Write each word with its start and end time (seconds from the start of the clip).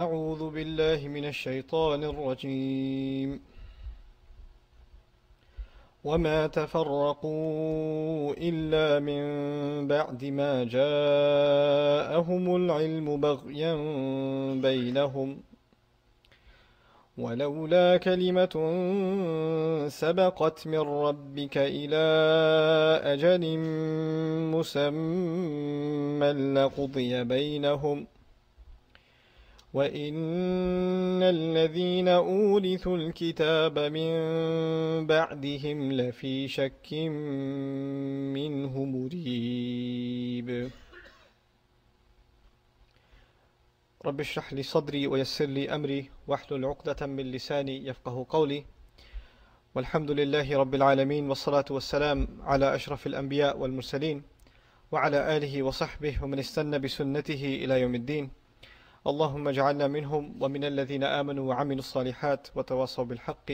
أعوذ 0.00 0.50
بالله 0.50 1.08
من 1.08 1.24
الشيطان 1.24 2.04
الرجيم. 2.04 3.40
وما 6.04 6.46
تفرقوا 6.46 8.34
إلا 8.38 8.98
من 9.00 9.22
بعد 9.88 10.24
ما 10.24 10.64
جاءهم 10.64 12.56
العلم 12.56 13.20
بغيا 13.20 13.74
بينهم. 14.62 15.40
ولولا 17.18 17.96
كلمة 17.96 18.54
سبقت 19.88 20.66
من 20.66 20.78
ربك 20.78 21.58
إلى 21.58 22.06
أجل 23.04 23.58
مسمى 24.54 26.32
لقضي 26.32 27.24
بينهم 27.24 28.04
ۖ. 28.04 28.17
وإن 29.78 31.22
الذين 31.22 32.08
أورثوا 32.08 32.96
الكتاب 32.96 33.78
من 33.78 34.10
بعدهم 35.06 35.92
لفي 35.92 36.48
شك 36.48 36.92
منه 38.34 38.84
مريب. 38.84 40.70
رب 44.04 44.20
اشرح 44.20 44.52
لي 44.52 44.62
صدري 44.62 45.06
ويسر 45.06 45.46
لي 45.46 45.74
أمري 45.74 46.10
واحلل 46.26 46.64
عقدة 46.64 47.06
من 47.06 47.30
لساني 47.30 47.86
يفقه 47.86 48.26
قولي. 48.28 48.64
والحمد 49.74 50.10
لله 50.10 50.58
رب 50.58 50.74
العالمين 50.74 51.28
والصلاة 51.28 51.64
والسلام 51.70 52.28
على 52.42 52.74
أشرف 52.74 53.06
الأنبياء 53.06 53.58
والمرسلين 53.58 54.22
وعلى 54.92 55.36
آله 55.36 55.62
وصحبه 55.62 56.18
ومن 56.22 56.38
استنى 56.38 56.78
بسنته 56.78 57.44
إلى 57.64 57.80
يوم 57.80 57.94
الدين. 57.94 58.47
اللهم 59.07 59.47
اجعلنا 59.47 59.87
منهم 59.87 60.43
ومن 60.43 60.63
الذين 60.63 61.03
آمنوا 61.03 61.49
وعملوا 61.49 61.79
الصالحات 61.79 62.47
وتواصوا 62.55 63.03
بالحق 63.03 63.51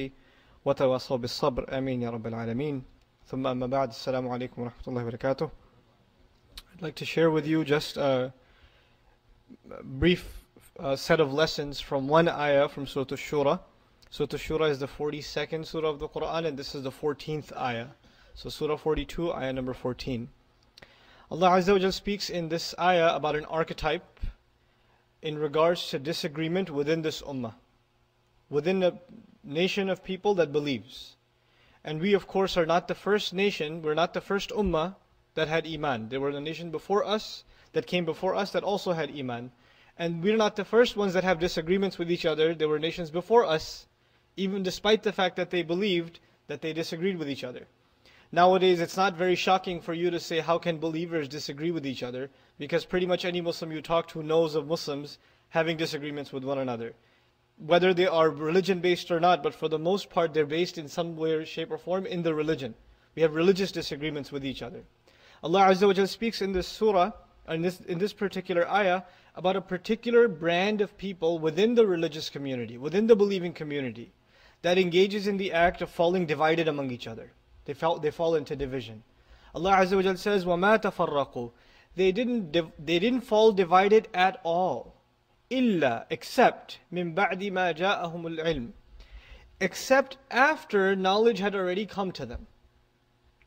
وتواصوا 0.66 1.18
بالصبر 1.18 1.78
آمين 1.78 2.02
يا 2.02 2.10
رب 2.10 2.28
العالمين 2.28 2.84
ثم 3.26 3.48
أما 3.48 3.68
بعد 3.68 3.90
السلام 3.90 4.28
عليكم 4.28 4.62
ورحمة 4.62 4.88
الله 4.88 5.06
وبركاته 5.06 5.50
I'd 6.76 6.82
like 6.82 6.96
to 6.96 7.06
share 7.06 7.32
with 7.32 7.48
you 7.48 7.66
just 7.66 7.98
a 7.98 8.34
brief 9.84 10.44
uh, 10.80 10.96
set 10.96 11.20
of 11.20 11.34
lessons 11.34 11.80
from 11.80 12.08
one 12.08 12.28
ayah 12.30 12.70
from 12.70 12.88
Surah 12.88 13.06
Ash-Shura. 13.12 13.60
Surah 14.10 14.28
Ash-Shura 14.34 14.70
is 14.70 14.80
the 14.80 14.88
42nd 14.88 15.66
surah 15.66 15.90
of 15.90 16.00
the 16.00 16.08
Quran 16.08 16.46
and 16.46 16.58
this 16.58 16.76
is 16.76 16.84
the 16.84 16.92
14th 16.92 17.52
ayah. 17.58 17.88
So 18.36 18.50
Surah 18.50 18.78
42, 18.78 19.34
ayah 19.34 19.54
number 19.54 19.74
14. 19.74 20.30
Allah 21.32 21.50
Azza 21.50 21.80
wa 21.80 21.90
speaks 21.90 22.30
in 22.30 22.50
this 22.50 22.74
ayah 22.80 23.16
about 23.16 23.36
an 23.36 23.46
archetype 23.46 24.20
in 25.25 25.39
regards 25.39 25.89
to 25.89 25.99
disagreement 25.99 26.69
within 26.71 27.01
this 27.01 27.23
ummah, 27.23 27.55
within 28.51 28.83
a 28.83 28.93
nation 29.43 29.89
of 29.89 30.05
people 30.05 30.35
that 30.35 30.53
believes. 30.53 31.17
And 31.83 31.99
we, 31.99 32.13
of 32.13 32.27
course, 32.27 32.59
are 32.59 32.67
not 32.67 32.89
the 32.89 32.95
first 32.95 33.33
nation, 33.33 33.81
we're 33.81 33.95
not 33.95 34.13
the 34.13 34.21
first 34.21 34.51
ummah 34.51 34.95
that 35.35 35.49
had 35.49 35.67
iman. 35.67 36.11
There 36.11 36.21
were 36.21 36.29
a 36.29 36.41
nation 36.41 36.71
before 36.71 37.05
us 37.05 37.43
that 37.73 37.87
came 37.87 38.05
before 38.05 38.35
us 38.35 38.53
that 38.53 38.63
also 38.63 38.93
had 38.93 39.11
iman. 39.19 39.51
And 39.99 40.23
we're 40.23 40.37
not 40.37 40.57
the 40.57 40.65
first 40.65 40.95
ones 40.95 41.15
that 41.15 41.25
have 41.25 41.41
disagreements 41.41 41.99
with 41.99 42.11
each 42.11 42.27
other. 42.27 42.55
There 42.55 42.69
were 42.69 42.79
nations 42.79 43.11
before 43.11 43.47
us, 43.47 43.87
even 44.37 44.63
despite 44.63 45.03
the 45.05 45.13
fact 45.13 45.37
that 45.37 45.51
they 45.51 45.63
believed 45.63 46.21
that 46.49 46.61
they 46.61 46.75
disagreed 46.75 47.17
with 47.17 47.31
each 47.31 47.45
other. 47.45 47.67
Nowadays, 48.35 48.81
it's 48.81 48.97
not 48.97 49.15
very 49.15 49.37
shocking 49.37 49.81
for 49.81 49.95
you 49.95 50.11
to 50.11 50.19
say, 50.19 50.41
how 50.41 50.59
can 50.59 50.79
believers 50.79 51.29
disagree 51.29 51.71
with 51.71 51.87
each 51.87 52.03
other? 52.03 52.31
Because 52.59 52.85
pretty 52.85 53.07
much 53.07 53.25
any 53.25 53.41
Muslim 53.41 53.71
you 53.71 53.81
talk 53.81 54.09
to 54.09 54.25
knows 54.25 54.57
of 54.57 54.67
Muslims 54.67 55.19
having 55.51 55.77
disagreements 55.77 56.33
with 56.33 56.43
one 56.43 56.59
another. 56.59 56.95
Whether 57.59 57.95
they 57.95 58.09
are 58.09 58.31
religion 58.31 58.81
based 58.81 59.13
or 59.13 59.21
not, 59.21 59.45
but 59.45 59.55
for 59.55 59.69
the 59.69 59.79
most 59.79 60.11
part, 60.11 60.35
they're 60.35 60.47
based 60.47 60.79
in 60.79 60.89
some 60.89 61.15
way, 61.17 61.45
shape, 61.45 61.71
or 61.71 61.79
form 61.79 62.07
in 62.07 62.25
the 62.25 62.35
religion. 62.35 62.75
We 63.15 63.23
have 63.23 63.37
religious 63.37 63.71
disagreements 63.71 64.33
with 64.33 64.45
each 64.45 64.63
other. 64.63 64.83
Allah 65.45 65.67
Azza 65.67 65.97
wa 65.97 66.05
speaks 66.07 66.43
in 66.43 66.51
this 66.51 66.67
surah, 66.67 67.13
in 67.49 67.63
this, 67.63 67.83
in 67.83 67.99
this 67.99 68.13
particular 68.13 68.69
ayah, 68.69 69.03
about 69.37 69.55
a 69.55 69.61
particular 69.61 70.27
brand 70.27 70.81
of 70.81 70.99
people 70.99 71.39
within 71.39 71.77
the 71.77 71.87
religious 71.87 72.31
community, 72.31 72.79
within 72.79 73.07
the 73.07 73.15
believing 73.15 73.53
community, 73.53 74.13
that 74.63 74.77
engages 74.77 75.29
in 75.29 75.37
the 75.37 75.53
act 75.53 75.81
of 75.83 75.89
falling 75.89 76.27
divided 76.27 76.67
among 76.67 76.91
each 76.91 77.07
other. 77.07 77.31
They, 77.66 77.74
fall, 77.74 78.00
they 78.00 78.12
fall 78.12 78.36
into 78.36 78.56
division. 78.56 79.04
Allah 79.54 79.78
Azza 79.78 80.04
wa 80.04 80.14
says, 80.16 80.46
وَمَا 80.46 80.82
تَفَرَّقُوا 80.82 81.52
They 81.96 82.12
didn't, 82.12 82.52
they 82.54 83.00
didn't 83.00 83.22
fall 83.22 83.52
divided 83.52 84.08
at 84.14 84.40
all. 84.44 84.96
إِلَّا 85.52 86.06
Except 86.10 86.80
مِن 86.92 87.16
بَعْدِ 87.16 87.52
مَا 87.52 87.76
جَاءَهُمُ 87.76 88.38
الْعِلْمِ 88.38 88.72
Except 89.60 90.18
after 90.32 90.96
knowledge 90.96 91.40
had 91.40 91.56
already 91.56 91.86
come 91.86 92.12
to 92.14 92.26
them. 92.26 92.48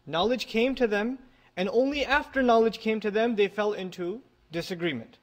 Knowledge 0.07 0.47
came 0.47 0.75
to 0.75 0.87
them, 0.87 1.19
and 1.57 1.69
only 1.73 2.05
after 2.05 2.43
knowledge 2.43 2.81
came 2.81 3.01
to 3.01 3.11
them, 3.11 3.37
they 3.37 3.49
fell 3.49 3.73
into 3.73 4.23
disagreement. 4.51 5.19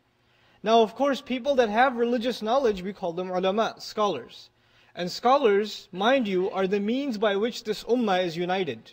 Now, 0.64 0.82
of 0.82 0.96
course, 0.96 1.22
people 1.22 1.56
that 1.56 1.70
have 1.70 1.96
religious 1.96 2.42
knowledge, 2.42 2.82
we 2.82 2.94
call 2.94 3.14
them 3.14 3.30
ulama, 3.30 3.76
scholars. 3.80 4.50
And 4.96 5.12
scholars, 5.12 5.88
mind 5.92 6.28
you, 6.28 6.50
are 6.50 6.68
the 6.68 6.80
means 6.80 7.18
by 7.18 7.36
which 7.36 7.64
this 7.64 7.84
ummah 7.86 8.26
is 8.26 8.36
united. 8.36 8.92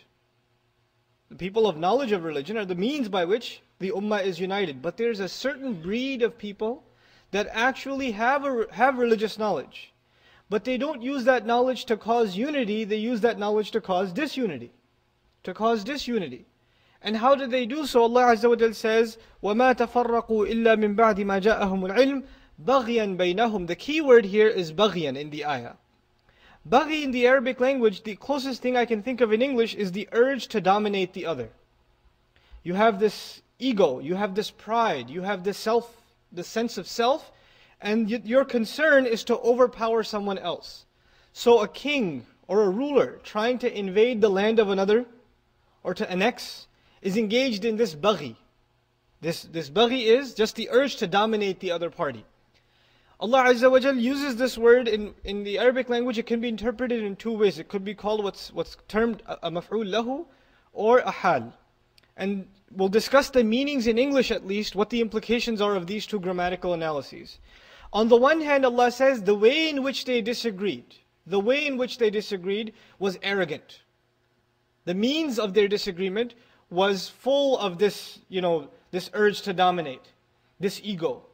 The 1.29 1.35
people 1.35 1.67
of 1.67 1.77
knowledge 1.77 2.13
of 2.13 2.23
religion 2.23 2.57
are 2.57 2.65
the 2.65 2.75
means 2.75 3.09
by 3.09 3.25
which 3.25 3.61
the 3.79 3.91
ummah 3.91 4.23
is 4.23 4.39
united. 4.39 4.81
But 4.81 4.95
there's 4.95 5.19
a 5.19 5.27
certain 5.27 5.73
breed 5.81 6.21
of 6.21 6.37
people 6.37 6.83
that 7.31 7.49
actually 7.51 8.11
have, 8.11 8.45
a, 8.45 8.67
have 8.71 8.97
religious 8.97 9.37
knowledge. 9.37 9.93
But 10.49 10.63
they 10.63 10.77
don't 10.77 11.01
use 11.01 11.25
that 11.25 11.45
knowledge 11.45 11.85
to 11.85 11.97
cause 11.97 12.37
unity, 12.37 12.85
they 12.85 12.97
use 12.97 13.21
that 13.21 13.37
knowledge 13.37 13.71
to 13.71 13.81
cause 13.81 14.13
disunity. 14.13 14.71
To 15.43 15.53
cause 15.53 15.83
disunity. 15.83 16.45
And 17.01 17.17
how 17.17 17.35
do 17.35 17.47
they 17.47 17.65
do 17.65 17.85
so? 17.85 18.03
Allah 18.03 18.35
Azza 18.35 18.49
wa 18.49 18.55
Jal 18.55 18.73
says, 18.73 19.17
وَمَا 19.43 19.75
تَفَرَّقُوا 19.75 20.49
إِلَّا 20.49 20.77
مِن 20.79 20.95
بَعْدِ 20.95 21.17
مَا 21.17 21.41
جَاءَهُمُ 21.41 21.91
الْعِلْمِ 21.91 22.23
بَغْيًا 22.63 23.17
بَيْنَهُم 23.17 23.67
The 23.67 23.75
key 23.75 24.01
word 24.01 24.25
here 24.25 24.47
is 24.47 24.71
بَغْيًا 24.71 25.15
in 25.15 25.29
the 25.29 25.45
ayah. 25.45 25.73
Baghi 26.68 27.02
in 27.02 27.10
the 27.10 27.26
Arabic 27.26 27.58
language, 27.58 28.04
the 28.04 28.16
closest 28.16 28.62
thing 28.62 28.76
I 28.76 28.84
can 28.84 29.02
think 29.02 29.20
of 29.20 29.32
in 29.32 29.42
English 29.42 29.74
is 29.74 29.92
the 29.92 30.08
urge 30.12 30.46
to 30.48 30.60
dominate 30.60 31.12
the 31.12 31.26
other. 31.26 31.50
You 32.62 32.74
have 32.74 33.00
this 33.00 33.42
ego, 33.58 33.98
you 33.98 34.14
have 34.14 34.34
this 34.34 34.50
pride, 34.50 35.10
you 35.10 35.22
have 35.22 35.42
this 35.42 35.58
self, 35.58 35.96
the 36.30 36.44
sense 36.44 36.78
of 36.78 36.86
self, 36.86 37.32
and 37.80 38.08
your 38.08 38.44
concern 38.44 39.06
is 39.06 39.24
to 39.24 39.38
overpower 39.38 40.04
someone 40.04 40.38
else. 40.38 40.86
So 41.32 41.60
a 41.60 41.68
king 41.68 42.26
or 42.46 42.62
a 42.62 42.70
ruler 42.70 43.18
trying 43.24 43.58
to 43.58 43.78
invade 43.78 44.20
the 44.20 44.28
land 44.28 44.60
of 44.60 44.68
another 44.68 45.06
or 45.82 45.94
to 45.94 46.08
annex 46.08 46.68
is 47.00 47.16
engaged 47.16 47.64
in 47.64 47.76
this 47.76 47.94
baghi. 47.94 48.36
This, 49.20 49.42
this 49.42 49.68
baghi 49.68 50.04
is 50.04 50.34
just 50.34 50.54
the 50.54 50.68
urge 50.70 50.96
to 50.96 51.08
dominate 51.08 51.58
the 51.58 51.72
other 51.72 51.90
party. 51.90 52.24
Allah 53.22 53.44
Azza 53.44 53.70
wa 53.70 53.78
Jal 53.78 53.94
uses 53.94 54.34
this 54.34 54.58
word 54.58 54.88
in, 54.88 55.14
in 55.22 55.44
the 55.44 55.56
Arabic 55.56 55.88
language, 55.88 56.18
it 56.18 56.26
can 56.26 56.40
be 56.40 56.48
interpreted 56.48 57.04
in 57.04 57.14
two 57.14 57.30
ways. 57.30 57.60
It 57.60 57.68
could 57.68 57.84
be 57.84 57.94
called 57.94 58.24
what's, 58.24 58.52
what's 58.52 58.76
termed 58.88 59.22
a, 59.26 59.48
maf'ul 59.48 59.88
lahu 59.88 60.26
or 60.72 60.98
a 60.98 61.10
hal. 61.12 61.52
And 62.16 62.48
we'll 62.72 62.88
discuss 62.88 63.30
the 63.30 63.44
meanings 63.44 63.86
in 63.86 63.96
English 63.96 64.32
at 64.32 64.44
least, 64.44 64.74
what 64.74 64.90
the 64.90 65.00
implications 65.00 65.60
are 65.60 65.76
of 65.76 65.86
these 65.86 66.04
two 66.04 66.18
grammatical 66.18 66.74
analyses. 66.74 67.38
On 67.92 68.08
the 68.08 68.16
one 68.16 68.40
hand, 68.40 68.66
Allah 68.66 68.90
says 68.90 69.22
the 69.22 69.36
way 69.36 69.70
in 69.70 69.84
which 69.84 70.04
they 70.04 70.20
disagreed, 70.20 70.96
the 71.24 71.38
way 71.38 71.64
in 71.64 71.76
which 71.76 71.98
they 71.98 72.10
disagreed 72.10 72.72
was 72.98 73.20
arrogant. 73.22 73.82
The 74.84 74.94
means 74.94 75.38
of 75.38 75.54
their 75.54 75.68
disagreement 75.68 76.34
was 76.70 77.08
full 77.08 77.56
of 77.58 77.78
this, 77.78 78.18
you 78.28 78.40
know, 78.40 78.68
this 78.90 79.10
urge 79.12 79.42
to 79.42 79.52
dominate, 79.52 80.10
this 80.58 80.80
ego. 80.82 81.26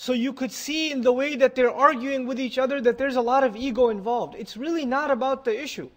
So 0.00 0.12
you 0.12 0.32
could 0.32 0.52
see 0.52 0.92
in 0.92 1.00
the 1.00 1.12
way 1.12 1.34
that 1.34 1.56
they're 1.56 1.74
arguing 1.74 2.24
with 2.24 2.38
each 2.38 2.56
other 2.56 2.80
that 2.82 2.98
there's 2.98 3.16
a 3.16 3.20
lot 3.20 3.42
of 3.42 3.56
ego 3.56 3.88
involved. 3.88 4.36
It's 4.38 4.56
really 4.56 4.86
not 4.86 5.10
about 5.10 5.44
the 5.44 5.60
issue. 5.60 5.90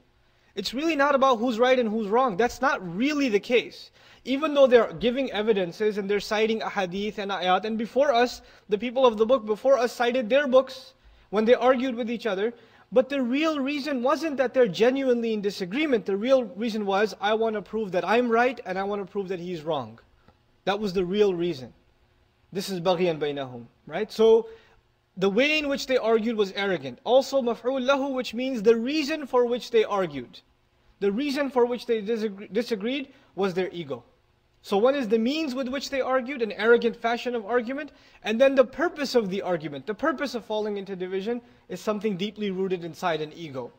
It's 0.56 0.74
really 0.74 0.96
not 0.96 1.14
about 1.14 1.38
who's 1.38 1.60
right 1.60 1.78
and 1.78 1.88
who's 1.88 2.08
wrong. 2.08 2.36
That's 2.36 2.62
not 2.62 2.82
really 2.98 3.30
the 3.30 3.40
case. 3.40 3.92
Even 4.26 4.56
though 4.56 4.66
they're 4.66 4.92
giving 4.94 5.32
evidences 5.32 6.00
and 6.00 6.10
they're 6.10 6.20
citing 6.20 6.62
ahadith 6.62 7.20
and 7.20 7.30
ayat, 7.30 7.64
and 7.64 7.78
before 7.78 8.12
us, 8.12 8.42
the 8.70 8.78
people 8.78 9.06
of 9.06 9.18
the 9.18 9.26
book 9.26 9.46
before 9.46 9.78
us 9.78 9.94
cited 9.94 10.28
their 10.28 10.48
books 10.48 10.96
when 11.30 11.46
they 11.46 11.54
argued 11.54 11.94
with 11.94 12.10
each 12.10 12.26
other. 12.26 12.56
But 12.92 13.08
the 13.08 13.22
real 13.22 13.60
reason 13.60 14.02
wasn't 14.02 14.38
that 14.38 14.56
they're 14.56 14.68
genuinely 14.68 15.34
in 15.34 15.42
disagreement. 15.42 16.08
The 16.08 16.18
real 16.18 16.46
reason 16.46 16.88
was, 16.88 17.14
I 17.22 17.36
want 17.36 17.54
to 17.54 17.62
prove 17.62 17.92
that 17.92 18.04
I'm 18.04 18.32
right 18.32 18.60
and 18.66 18.80
I 18.80 18.84
want 18.84 19.06
to 19.06 19.12
prove 19.12 19.28
that 19.28 19.40
he's 19.40 19.62
wrong. 19.62 20.00
That 20.66 20.80
was 20.80 20.92
the 20.92 21.06
real 21.06 21.36
reason. 21.36 21.72
This 22.52 22.70
is 22.70 22.82
baghyan 22.82 23.20
bainahum, 23.20 23.66
right? 23.88 24.12
So 24.12 24.48
the 25.18 25.30
way 25.30 25.58
in 25.58 25.68
which 25.70 25.88
they 25.88 25.98
argued 25.98 26.36
was 26.36 26.52
arrogant. 26.54 27.00
Also 27.04 27.42
maf'ul 27.42 27.82
lahu, 27.82 28.14
which 28.14 28.34
means 28.34 28.62
the 28.62 28.76
reason 28.76 29.26
for 29.26 29.46
which 29.46 29.72
they 29.72 29.84
argued. 29.84 30.40
The 31.00 31.12
reason 31.12 31.50
for 31.50 31.66
which 31.66 31.86
they 31.86 32.02
disagreed 32.02 33.14
was 33.36 33.54
their 33.54 33.70
ego. 33.72 34.04
So 34.62 34.78
one 34.78 34.94
is 34.94 35.08
the 35.08 35.18
means 35.18 35.56
with 35.56 35.70
which 35.70 35.90
they 35.90 36.02
argued, 36.02 36.44
an 36.44 36.52
arrogant 36.52 36.96
fashion 36.96 37.34
of 37.34 37.46
argument, 37.46 37.92
and 38.24 38.40
then 38.40 38.54
the 38.54 38.64
purpose 38.64 39.16
of 39.16 39.30
the 39.32 39.42
argument, 39.42 39.88
the 39.88 39.96
purpose 39.96 40.36
of 40.36 40.46
falling 40.46 40.78
into 40.78 40.96
division 40.96 41.42
is 41.68 41.82
something 41.82 42.16
deeply 42.16 42.52
rooted 42.52 42.84
inside 42.84 43.22
an 43.22 43.34
ego. 43.34 43.72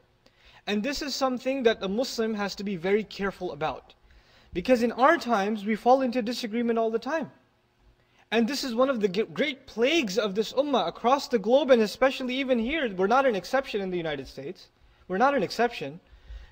And 0.67 0.83
this 0.83 1.01
is 1.01 1.15
something 1.15 1.63
that 1.63 1.83
a 1.83 1.89
Muslim 1.89 2.35
has 2.35 2.57
to 2.57 2.65
be 2.65 2.75
very 2.77 3.05
careful 3.05 3.53
about. 3.53 3.95
Because 4.53 4.83
in 4.83 4.93
our 4.93 5.17
times, 5.17 5.65
we 5.65 5.77
fall 5.77 6.03
into 6.03 6.21
disagreement 6.21 6.79
all 6.79 6.91
the 6.91 6.99
time. 6.99 7.31
And 8.33 8.49
this 8.49 8.65
is 8.65 8.75
one 8.75 8.89
of 8.89 9.01
the 9.01 9.09
great 9.09 9.67
plagues 9.67 10.17
of 10.17 10.35
this 10.35 10.55
ummah 10.55 10.89
across 10.89 11.29
the 11.29 11.39
globe, 11.39 11.71
and 11.71 11.83
especially 11.83 12.35
even 12.37 12.59
here. 12.59 12.91
We're 12.93 13.07
not 13.07 13.27
an 13.27 13.37
exception 13.37 13.83
in 13.83 13.91
the 13.91 13.99
United 13.99 14.27
States. 14.27 14.69
We're 15.07 15.19
not 15.19 15.35
an 15.35 15.43
exception. 15.43 16.01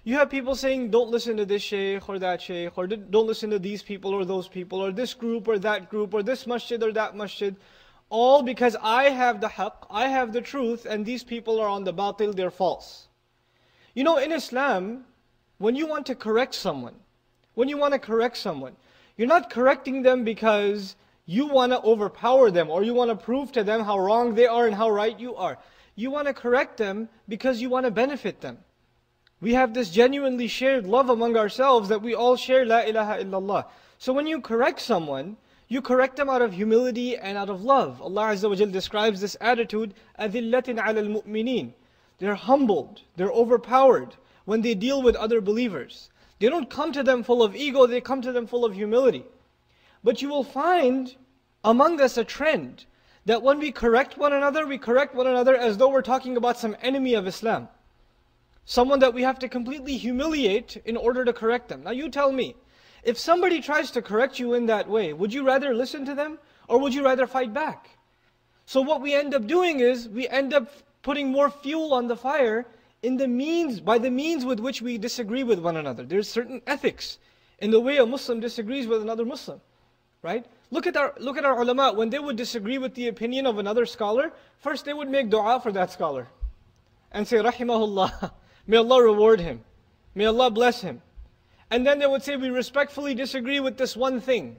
You 0.04 0.16
have 0.16 0.28
people 0.28 0.54
saying, 0.54 0.90
don't 0.90 1.08
listen 1.10 1.38
to 1.38 1.46
this 1.46 1.62
sheikh 1.62 2.06
or 2.06 2.18
that 2.18 2.42
sheikh, 2.42 2.76
or 2.76 2.86
don't 2.86 3.26
listen 3.26 3.48
to 3.48 3.58
these 3.58 3.82
people 3.82 4.12
or 4.12 4.26
those 4.26 4.46
people, 4.46 4.78
or 4.78 4.92
this 4.92 5.14
group 5.14 5.48
or 5.48 5.58
that 5.58 5.88
group, 5.88 6.12
or 6.12 6.22
this 6.22 6.46
masjid 6.46 6.82
or 6.82 6.92
that 6.92 7.16
masjid. 7.16 7.56
All 8.10 8.42
because 8.42 8.76
I 8.82 9.04
have 9.04 9.40
the 9.40 9.48
haqq, 9.48 9.86
I 9.88 10.08
have 10.08 10.34
the 10.34 10.42
truth, 10.42 10.84
and 10.84 11.06
these 11.06 11.24
people 11.24 11.58
are 11.60 11.68
on 11.68 11.84
the 11.84 11.94
batil, 11.94 12.36
they're 12.36 12.50
false. 12.50 13.08
You 13.94 14.04
know, 14.04 14.18
in 14.18 14.32
Islam, 14.32 15.06
when 15.56 15.76
you 15.76 15.86
want 15.86 16.04
to 16.06 16.14
correct 16.14 16.54
someone, 16.54 16.96
when 17.54 17.70
you 17.70 17.78
want 17.78 17.94
to 17.94 17.98
correct 17.98 18.36
someone, 18.36 18.76
you're 19.16 19.28
not 19.28 19.48
correcting 19.48 20.02
them 20.02 20.24
because 20.24 20.96
you 21.29 21.47
want 21.47 21.71
to 21.71 21.81
overpower 21.81 22.51
them 22.51 22.69
or 22.69 22.83
you 22.83 22.93
want 22.93 23.09
to 23.09 23.15
prove 23.15 23.51
to 23.53 23.63
them 23.63 23.83
how 23.83 23.97
wrong 23.97 24.35
they 24.35 24.45
are 24.45 24.67
and 24.67 24.75
how 24.75 24.89
right 24.89 25.19
you 25.19 25.35
are. 25.35 25.57
You 25.95 26.11
want 26.11 26.27
to 26.27 26.33
correct 26.33 26.77
them 26.77 27.09
because 27.27 27.61
you 27.61 27.69
want 27.69 27.85
to 27.85 27.91
benefit 27.91 28.41
them. 28.41 28.59
We 29.41 29.53
have 29.53 29.73
this 29.73 29.89
genuinely 29.89 30.47
shared 30.47 30.85
love 30.85 31.09
among 31.09 31.35
ourselves 31.35 31.89
that 31.89 32.01
we 32.01 32.13
all 32.13 32.35
share 32.35 32.65
La 32.65 32.79
ilaha 32.81 33.23
illallah. 33.23 33.65
So 33.97 34.13
when 34.13 34.27
you 34.27 34.41
correct 34.41 34.81
someone, 34.81 35.37
you 35.67 35.81
correct 35.81 36.17
them 36.17 36.29
out 36.29 36.41
of 36.41 36.53
humility 36.53 37.17
and 37.17 37.37
out 37.37 37.49
of 37.49 37.63
love. 37.63 38.01
Allah 38.01 38.27
Azza 38.27 38.49
wa 38.49 38.55
Jal 38.55 38.67
describes 38.67 39.19
this 39.19 39.35
attitude, 39.41 39.93
أَذِلَّةٍ 40.19 40.79
عَلَى 40.79 41.23
الْمُؤْمِنِينَ 41.23 41.71
They're 42.19 42.35
humbled, 42.35 43.01
they're 43.15 43.31
overpowered 43.31 44.15
when 44.45 44.61
they 44.61 44.75
deal 44.75 45.01
with 45.01 45.15
other 45.15 45.41
believers. 45.41 46.09
They 46.39 46.49
don't 46.49 46.69
come 46.69 46.91
to 46.91 47.01
them 47.01 47.23
full 47.23 47.41
of 47.41 47.55
ego, 47.55 47.87
they 47.87 48.01
come 48.01 48.21
to 48.21 48.31
them 48.31 48.45
full 48.45 48.63
of 48.63 48.75
humility. 48.75 49.25
But 50.03 50.21
you 50.21 50.29
will 50.29 50.43
find 50.43 51.15
among 51.64 52.00
us 52.00 52.16
a 52.16 52.24
trend 52.24 52.86
that 53.26 53.42
when 53.42 53.58
we 53.58 53.70
correct 53.70 54.16
one 54.16 54.32
another, 54.32 54.66
we 54.66 54.78
correct 54.78 55.14
one 55.14 55.26
another 55.26 55.56
as 55.56 55.76
though 55.76 55.90
we're 55.90 56.02
talking 56.02 56.36
about 56.36 56.58
some 56.58 56.76
enemy 56.80 57.14
of 57.14 57.26
Islam. 57.26 57.68
Someone 58.64 59.00
that 59.00 59.14
we 59.14 59.22
have 59.22 59.38
to 59.40 59.48
completely 59.48 59.96
humiliate 59.96 60.76
in 60.84 60.96
order 60.96 61.24
to 61.24 61.32
correct 61.32 61.68
them. 61.68 61.82
Now 61.82 61.90
you 61.90 62.08
tell 62.08 62.32
me, 62.32 62.56
if 63.02 63.18
somebody 63.18 63.60
tries 63.60 63.90
to 63.92 64.02
correct 64.02 64.38
you 64.38 64.54
in 64.54 64.66
that 64.66 64.88
way, 64.88 65.12
would 65.12 65.32
you 65.32 65.44
rather 65.44 65.74
listen 65.74 66.04
to 66.06 66.14
them 66.14 66.38
or 66.68 66.78
would 66.78 66.94
you 66.94 67.04
rather 67.04 67.26
fight 67.26 67.52
back? 67.52 67.90
So 68.66 68.80
what 68.80 69.00
we 69.00 69.14
end 69.14 69.34
up 69.34 69.46
doing 69.46 69.80
is 69.80 70.08
we 70.08 70.28
end 70.28 70.54
up 70.54 70.70
putting 71.02 71.28
more 71.28 71.50
fuel 71.50 71.92
on 71.92 72.06
the 72.06 72.16
fire 72.16 72.66
in 73.02 73.16
the 73.16 73.26
means, 73.26 73.80
by 73.80 73.98
the 73.98 74.10
means 74.10 74.44
with 74.44 74.60
which 74.60 74.82
we 74.82 74.98
disagree 74.98 75.42
with 75.42 75.58
one 75.58 75.76
another. 75.76 76.04
There's 76.04 76.28
certain 76.28 76.60
ethics 76.66 77.18
in 77.58 77.70
the 77.70 77.80
way 77.80 77.96
a 77.96 78.06
Muslim 78.06 78.40
disagrees 78.40 78.86
with 78.86 79.02
another 79.02 79.24
Muslim. 79.24 79.60
Right? 80.22 80.44
Look 80.70 80.86
at 80.86 80.96
our 80.96 81.14
look 81.18 81.36
at 81.36 81.44
our 81.44 81.60
ulama, 81.60 81.92
when 81.92 82.10
they 82.10 82.18
would 82.18 82.36
disagree 82.36 82.78
with 82.78 82.94
the 82.94 83.08
opinion 83.08 83.46
of 83.46 83.58
another 83.58 83.86
scholar, 83.86 84.32
first 84.58 84.84
they 84.84 84.92
would 84.92 85.08
make 85.08 85.28
dua 85.28 85.60
for 85.60 85.72
that 85.72 85.90
scholar. 85.90 86.28
And 87.12 87.26
say, 87.26 87.38
Rahimahullah. 87.38 88.32
May 88.66 88.76
Allah 88.76 89.02
reward 89.02 89.40
him. 89.40 89.64
May 90.14 90.26
Allah 90.26 90.50
bless 90.50 90.80
him. 90.80 91.02
And 91.70 91.84
then 91.84 91.98
they 91.98 92.06
would 92.06 92.22
say, 92.22 92.36
We 92.36 92.50
respectfully 92.50 93.14
disagree 93.14 93.58
with 93.58 93.78
this 93.78 93.96
one 93.96 94.20
thing. 94.20 94.58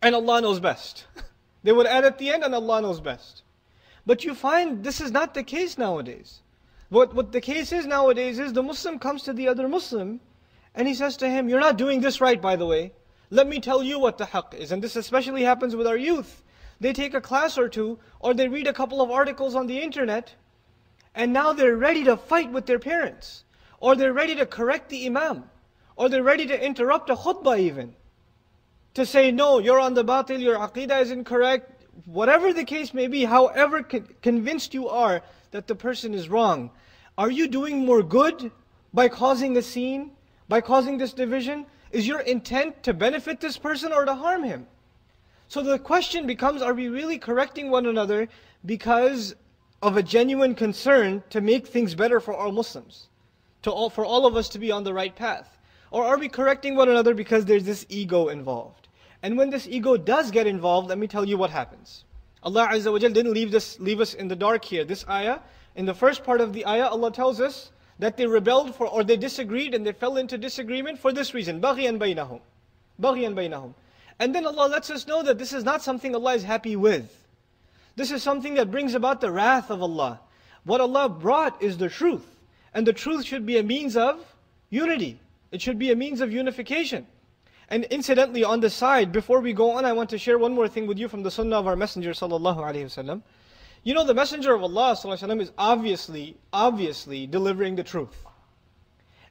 And 0.00 0.14
Allah 0.14 0.40
knows 0.40 0.60
best. 0.60 1.06
they 1.64 1.72
would 1.72 1.86
add 1.86 2.04
at 2.04 2.18
the 2.18 2.30
end, 2.30 2.44
and 2.44 2.54
Allah 2.54 2.82
knows 2.82 3.00
best. 3.00 3.42
But 4.06 4.24
you 4.24 4.34
find 4.34 4.84
this 4.84 5.00
is 5.00 5.10
not 5.10 5.34
the 5.34 5.42
case 5.42 5.76
nowadays. 5.76 6.40
What, 6.88 7.14
what 7.14 7.32
the 7.32 7.40
case 7.40 7.72
is 7.72 7.84
nowadays 7.84 8.38
is 8.38 8.52
the 8.52 8.62
Muslim 8.62 8.98
comes 8.98 9.22
to 9.24 9.32
the 9.32 9.48
other 9.48 9.68
Muslim 9.68 10.20
and 10.74 10.88
he 10.88 10.94
says 10.94 11.16
to 11.18 11.28
him, 11.28 11.48
You're 11.48 11.60
not 11.60 11.76
doing 11.76 12.00
this 12.00 12.20
right, 12.20 12.40
by 12.40 12.56
the 12.56 12.66
way. 12.66 12.92
Let 13.30 13.46
me 13.46 13.60
tell 13.60 13.82
you 13.82 13.98
what 13.98 14.18
the 14.18 14.24
haqq 14.24 14.54
is. 14.54 14.72
And 14.72 14.82
this 14.82 14.96
especially 14.96 15.42
happens 15.42 15.76
with 15.76 15.86
our 15.86 15.96
youth. 15.96 16.42
They 16.80 16.92
take 16.92 17.14
a 17.14 17.20
class 17.20 17.58
or 17.58 17.68
two, 17.68 17.98
or 18.20 18.34
they 18.34 18.48
read 18.48 18.66
a 18.66 18.72
couple 18.72 19.02
of 19.02 19.10
articles 19.10 19.54
on 19.54 19.66
the 19.66 19.80
internet, 19.80 20.34
and 21.14 21.32
now 21.32 21.52
they're 21.52 21.76
ready 21.76 22.04
to 22.04 22.16
fight 22.16 22.52
with 22.52 22.66
their 22.66 22.78
parents. 22.78 23.44
Or 23.80 23.96
they're 23.96 24.12
ready 24.12 24.34
to 24.36 24.46
correct 24.46 24.88
the 24.88 25.06
imam. 25.06 25.44
Or 25.96 26.08
they're 26.08 26.22
ready 26.22 26.46
to 26.46 26.64
interrupt 26.64 27.10
a 27.10 27.16
khutbah 27.16 27.58
even. 27.58 27.94
To 28.94 29.04
say, 29.04 29.30
no, 29.30 29.58
you're 29.58 29.80
on 29.80 29.94
the 29.94 30.04
batil, 30.04 30.40
your 30.40 30.56
aqidah 30.56 31.02
is 31.02 31.10
incorrect. 31.10 31.84
Whatever 32.06 32.52
the 32.52 32.64
case 32.64 32.94
may 32.94 33.08
be, 33.08 33.24
however 33.24 33.82
convinced 33.82 34.74
you 34.74 34.88
are 34.88 35.22
that 35.50 35.66
the 35.66 35.74
person 35.74 36.14
is 36.14 36.28
wrong. 36.28 36.70
Are 37.16 37.30
you 37.30 37.48
doing 37.48 37.84
more 37.84 38.02
good 38.02 38.52
by 38.94 39.08
causing 39.08 39.56
a 39.56 39.62
scene? 39.62 40.12
By 40.48 40.60
causing 40.60 40.98
this 40.98 41.12
division? 41.12 41.66
Is 41.90 42.06
your 42.06 42.20
intent 42.20 42.82
to 42.82 42.92
benefit 42.92 43.40
this 43.40 43.56
person 43.56 43.92
or 43.92 44.04
to 44.04 44.14
harm 44.14 44.42
him? 44.42 44.66
So 45.48 45.62
the 45.62 45.78
question 45.78 46.26
becomes, 46.26 46.60
are 46.60 46.74
we 46.74 46.88
really 46.88 47.18
correcting 47.18 47.70
one 47.70 47.86
another 47.86 48.28
because 48.66 49.34
of 49.80 49.96
a 49.96 50.02
genuine 50.02 50.54
concern 50.54 51.22
to 51.30 51.40
make 51.40 51.66
things 51.66 51.94
better 51.94 52.20
for 52.20 52.34
all 52.34 52.52
Muslims, 52.52 53.08
to 53.62 53.70
all, 53.70 53.88
for 53.88 54.04
all 54.04 54.26
of 54.26 54.36
us 54.36 54.48
to 54.50 54.58
be 54.58 54.70
on 54.70 54.84
the 54.84 54.92
right 54.92 55.14
path? 55.14 55.56
Or 55.90 56.04
are 56.04 56.18
we 56.18 56.28
correcting 56.28 56.76
one 56.76 56.90
another 56.90 57.14
because 57.14 57.46
there's 57.46 57.64
this 57.64 57.86
ego 57.88 58.28
involved? 58.28 58.88
And 59.22 59.38
when 59.38 59.48
this 59.48 59.66
ego 59.66 59.96
does 59.96 60.30
get 60.30 60.46
involved, 60.46 60.88
let 60.88 60.98
me 60.98 61.06
tell 61.06 61.24
you 61.24 61.38
what 61.38 61.50
happens. 61.50 62.04
Allah 62.42 62.68
Azza 62.70 62.92
wa 62.92 62.98
Jal 62.98 63.10
didn't 63.10 63.32
leave, 63.32 63.50
this, 63.50 63.80
leave 63.80 64.00
us 64.00 64.14
in 64.14 64.28
the 64.28 64.36
dark 64.36 64.64
here. 64.64 64.84
This 64.84 65.04
ayah, 65.08 65.40
in 65.74 65.86
the 65.86 65.94
first 65.94 66.22
part 66.22 66.40
of 66.40 66.52
the 66.52 66.66
ayah, 66.66 66.88
Allah 66.88 67.10
tells 67.10 67.40
us 67.40 67.72
that 67.98 68.16
they 68.16 68.26
rebelled 68.26 68.74
for 68.74 68.86
or 68.86 69.04
they 69.04 69.16
disagreed 69.16 69.74
and 69.74 69.86
they 69.86 69.92
fell 69.92 70.16
into 70.16 70.38
disagreement 70.38 70.98
for 70.98 71.12
this 71.12 71.34
reason 71.34 71.60
baghyan 71.60 71.98
bainahum 71.98 72.40
baghyan 73.00 73.34
bainahum 73.34 73.74
and 74.18 74.34
then 74.34 74.46
Allah 74.46 74.68
lets 74.68 74.90
us 74.90 75.06
know 75.06 75.22
that 75.22 75.38
this 75.38 75.52
is 75.52 75.64
not 75.64 75.82
something 75.82 76.14
Allah 76.14 76.34
is 76.34 76.42
happy 76.42 76.74
with. 76.74 77.14
This 77.96 78.10
is 78.10 78.22
something 78.22 78.54
that 78.54 78.70
brings 78.70 78.94
about 78.94 79.20
the 79.20 79.30
wrath 79.30 79.70
of 79.70 79.82
Allah. 79.82 80.20
What 80.64 80.80
Allah 80.80 81.08
brought 81.08 81.62
is 81.62 81.78
the 81.78 81.88
truth 81.88 82.26
and 82.74 82.86
the 82.86 82.92
truth 82.92 83.24
should 83.24 83.46
be 83.46 83.58
a 83.58 83.62
means 83.62 83.96
of 83.96 84.20
unity. 84.70 85.20
It 85.52 85.62
should 85.62 85.78
be 85.78 85.90
a 85.92 85.96
means 85.96 86.20
of 86.20 86.32
unification. 86.32 87.06
And 87.70 87.84
incidentally 87.84 88.44
on 88.44 88.60
the 88.60 88.70
side 88.70 89.12
before 89.12 89.40
we 89.40 89.52
go 89.52 89.72
on 89.72 89.84
I 89.84 89.92
want 89.92 90.10
to 90.10 90.18
share 90.18 90.38
one 90.38 90.52
more 90.52 90.68
thing 90.68 90.86
with 90.86 90.98
you 90.98 91.08
from 91.08 91.22
the 91.22 91.30
sunnah 91.30 91.56
of 91.56 91.66
our 91.66 91.76
messenger 91.76 92.10
sallallahu 92.10 92.58
alaihi 92.58 92.84
wasallam 92.84 93.22
You 93.83 93.93
know, 93.93 94.05
the 94.05 94.13
Messenger 94.13 94.53
of 94.53 94.63
Allah 94.63 94.93
sallallahu 94.93 95.19
alaihi 95.19 95.29
wasallam 95.29 95.41
is 95.41 95.51
obviously, 95.57 96.37
obviously 96.53 97.27
delivering 97.27 97.75
the 97.75 97.83
truth. 97.83 98.25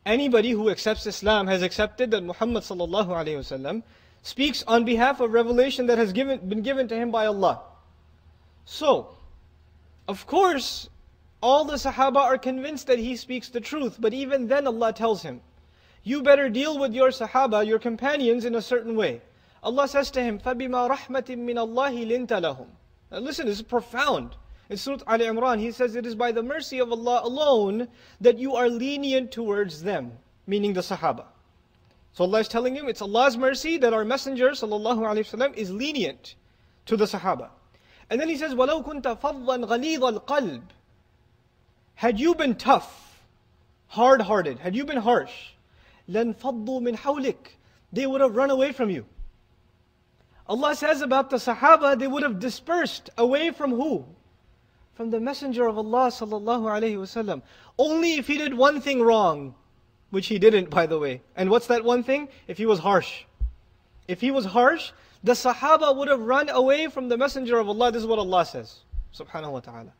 Anybody 0.04 0.50
who 0.50 0.68
accepts 0.68 1.06
Islam 1.06 1.46
has 1.46 1.62
accepted 1.62 2.11
that 2.11 2.22
Muhammad 2.22 2.64
sallallahu 2.64 3.08
alaihi 3.08 3.38
wasallam 3.38 3.82
speaks 4.22 4.62
on 4.66 4.84
behalf 4.84 5.20
of 5.20 5.32
revelation 5.32 5.87
that 5.87 5.99
has 5.99 6.12
given, 6.12 6.49
been 6.49 6.62
given 6.62 6.88
to 6.88 6.96
him 6.96 7.11
by 7.11 7.26
Allah. 7.26 7.62
So, 8.64 9.16
of 10.06 10.26
course, 10.26 10.88
all 11.42 11.64
the 11.64 11.75
Sahaba 11.75 12.18
are 12.18 12.38
convinced 12.38 12.87
that 12.87 12.99
he 12.99 13.16
speaks 13.16 13.49
the 13.49 13.61
truth, 13.61 13.96
but 13.99 14.12
even 14.12 14.49
then 14.49 14.66
Allah 14.66 14.92
tells 14.92 15.22
him, 15.22 15.40
you 16.04 16.22
better 16.22 16.49
deal 16.49 16.78
with 16.78 16.94
your 16.94 17.11
Sahaba, 17.11 17.66
your 17.66 17.78
companions, 17.78 18.44
in 18.44 18.54
a 18.54 18.62
certain 18.62 18.96
way. 18.96 19.20
Allah 19.62 19.87
says 19.87 20.11
to 20.12 20.22
him, 20.22 20.40
فَبِمَا 20.40 20.90
رَحْمَةٍ 20.90 21.37
مِّنَ 21.37 21.54
اللَّهِ 21.54 22.06
لِنْتَ 22.06 22.28
لَهُمْ 22.28 22.66
Now 23.11 23.18
listen, 23.18 23.46
this 23.46 23.56
is 23.56 23.62
profound. 23.62 24.34
In 24.68 24.76
Surah 24.76 24.99
Al 25.06 25.18
Imran, 25.18 25.58
He 25.58 25.70
says, 25.70 25.96
It 25.96 26.06
is 26.06 26.14
by 26.14 26.32
the 26.32 26.42
mercy 26.42 26.78
of 26.78 26.90
Allah 26.90 27.20
alone 27.25 27.88
that 28.20 28.38
you 28.38 28.56
are 28.56 28.68
lenient 28.68 29.30
towards 29.30 29.82
them, 29.82 30.12
meaning 30.46 30.72
the 30.72 30.80
Sahaba. 30.80 31.26
So 32.12 32.25
Allah 32.25 32.40
is 32.40 32.49
telling 32.49 32.75
him, 32.75 32.88
it's 32.88 33.00
Allah's 33.00 33.38
mercy 33.38 33.78
that 33.78 33.94
our 33.94 34.04
Messenger 34.04 34.50
وسلم, 34.50 35.56
is 35.56 35.70
lenient 35.70 36.34
to 36.87 36.96
the 36.96 37.06
Sahaba. 37.06 37.49
And 38.11 38.20
then 38.20 38.28
he 38.28 38.37
says, 38.37 38.54
وَلَوْ 38.54 38.84
كُنْتَ 38.87 39.20
فَضًّا 39.20 39.66
غَلِيظَ 39.66 40.20
الْقَلْبِ 40.20 40.62
Had 41.94 42.20
you 42.20 42.34
been 42.34 42.54
tough, 42.54 43.22
hard-hearted, 43.88 44.58
had 44.58 44.76
you 44.76 44.84
been 44.84 44.99
harsh, 44.99 45.52
لَنْ 46.08 46.37
فَضُّوا 46.37 46.82
مِنْ 46.82 46.96
حَوْلِكَ 46.96 47.37
They 47.92 48.06
would 48.06 48.20
have 48.20 48.37
run 48.37 48.50
away 48.50 48.72
from 48.72 48.90
you. 48.90 49.06
Allah 50.46 50.75
says 50.75 51.00
about 51.00 51.30
the 51.30 51.37
Sahaba, 51.37 51.99
they 51.99 52.08
would 52.08 52.22
have 52.22 52.38
dispersed 52.38 53.08
away 53.16 53.50
from 53.50 53.70
who? 53.70 54.04
From 54.96 55.11
the 55.11 55.20
Messenger 55.20 55.66
of 55.66 55.78
Allah 55.78 56.08
sallallahu 56.08 56.64
alaihi 56.64 56.96
wasallam. 56.96 57.42
Only 57.78 58.14
if 58.14 58.26
he 58.26 58.38
did 58.38 58.54
one 58.54 58.80
thing 58.80 59.02
wrong, 59.02 59.54
which 60.11 60.26
he 60.26 60.38
didn't, 60.38 60.70
by 60.70 60.87
the 60.87 60.99
way. 60.99 61.22
And 61.34 61.50
what's 61.50 61.66
that 61.68 61.84
one 61.84 62.02
thing? 62.02 62.28
If 62.46 62.58
he 62.58 62.66
was 62.66 62.78
harsh. 62.78 63.25
If 64.06 64.20
he 64.20 64.30
was 64.30 64.44
harsh, 64.44 64.92
the 65.25 65.32
Sahaba 65.32 65.96
would 65.96 66.08
have 66.08 66.20
run 66.20 66.49
away 66.49 66.88
from 66.88 67.08
the 67.08 67.16
Messenger 67.16 67.58
of 67.58 67.68
Allah. 67.68 67.92
This 67.92 68.02
is 68.02 68.06
what 68.06 68.18
Allah 68.18 68.44
says, 68.44 68.80
subhanahu 69.14 69.52
wa 69.52 69.61
ta'ala. 69.61 69.92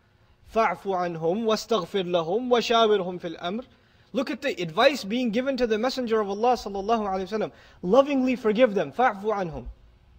فَاعْفُ 0.55 0.83
عَنْهُمْ 0.83 1.45
وَاسْتَغْفِرْ 1.45 2.05
لَهُمْ 2.11 2.49
وَشَاوِرْهُمْ 2.49 3.21
فِي 3.21 3.37
الْأَمْرِ 3.37 3.65
Look 4.13 4.31
at 4.31 4.43
the 4.43 4.61
advice 4.61 5.05
being 5.05 5.31
given 5.31 5.57
to 5.57 5.67
the 5.67 5.79
Messenger 5.79 6.21
of 6.21 6.29
Allah 6.29 6.53
sallallahu 6.53 7.09
alaihi 7.09 7.29
wasallam. 7.29 7.53
Lovingly 7.81 8.37
forgive 8.37 8.75
them. 8.75 8.93
Fa'fu 8.93 9.25
anhum. 9.25 9.67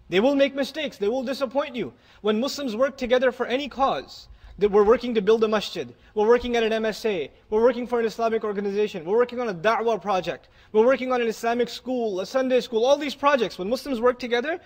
They 0.08 0.18
will 0.18 0.34
make 0.34 0.54
mistakes. 0.54 0.96
They 0.96 1.08
will 1.08 1.22
disappoint 1.22 1.76
you. 1.76 1.92
When 2.20 2.40
Muslims 2.40 2.74
work 2.74 2.96
together 2.96 3.30
for 3.30 3.46
any 3.46 3.68
cause, 3.68 4.28
that 4.59 4.69
we're 4.69 4.83
working 4.83 5.13
to 5.15 5.21
build 5.21 5.43
a 5.43 5.47
masjid, 5.47 5.93
we're 6.13 6.27
working 6.27 6.55
at 6.55 6.63
an 6.63 6.71
MSA, 6.83 7.29
we're 7.49 7.63
working 7.63 7.87
for 7.87 7.99
an 7.99 8.05
Islamic 8.05 8.43
organization, 8.43 9.05
we're 9.05 9.17
working 9.17 9.39
on 9.39 9.49
a 9.49 9.53
da'wah 9.53 10.01
project, 10.01 10.49
we're 10.71 10.85
working 10.85 11.11
on 11.11 11.21
an 11.21 11.27
Islamic 11.27 11.69
school, 11.69 12.19
a 12.19 12.25
Sunday 12.25 12.61
school, 12.61 12.85
all 12.85 12.97
these 12.97 13.15
projects. 13.15 13.57
When 13.57 13.69
Muslims 13.69 13.99
work 13.99 14.19
together, 14.19 14.59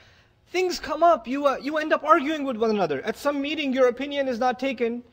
things 0.47 0.79
come 0.79 1.03
up. 1.03 1.27
You, 1.27 1.45
uh, 1.45 1.57
you 1.61 1.77
end 1.77 1.93
up 1.93 2.03
arguing 2.03 2.43
with 2.43 2.57
one 2.57 2.71
another. 2.71 3.01
At 3.03 3.17
some 3.17 3.41
meeting, 3.41 3.71
your 3.71 3.87
opinion 3.87 4.27
is 4.27 4.39
not 4.39 4.59
taken 4.59 5.03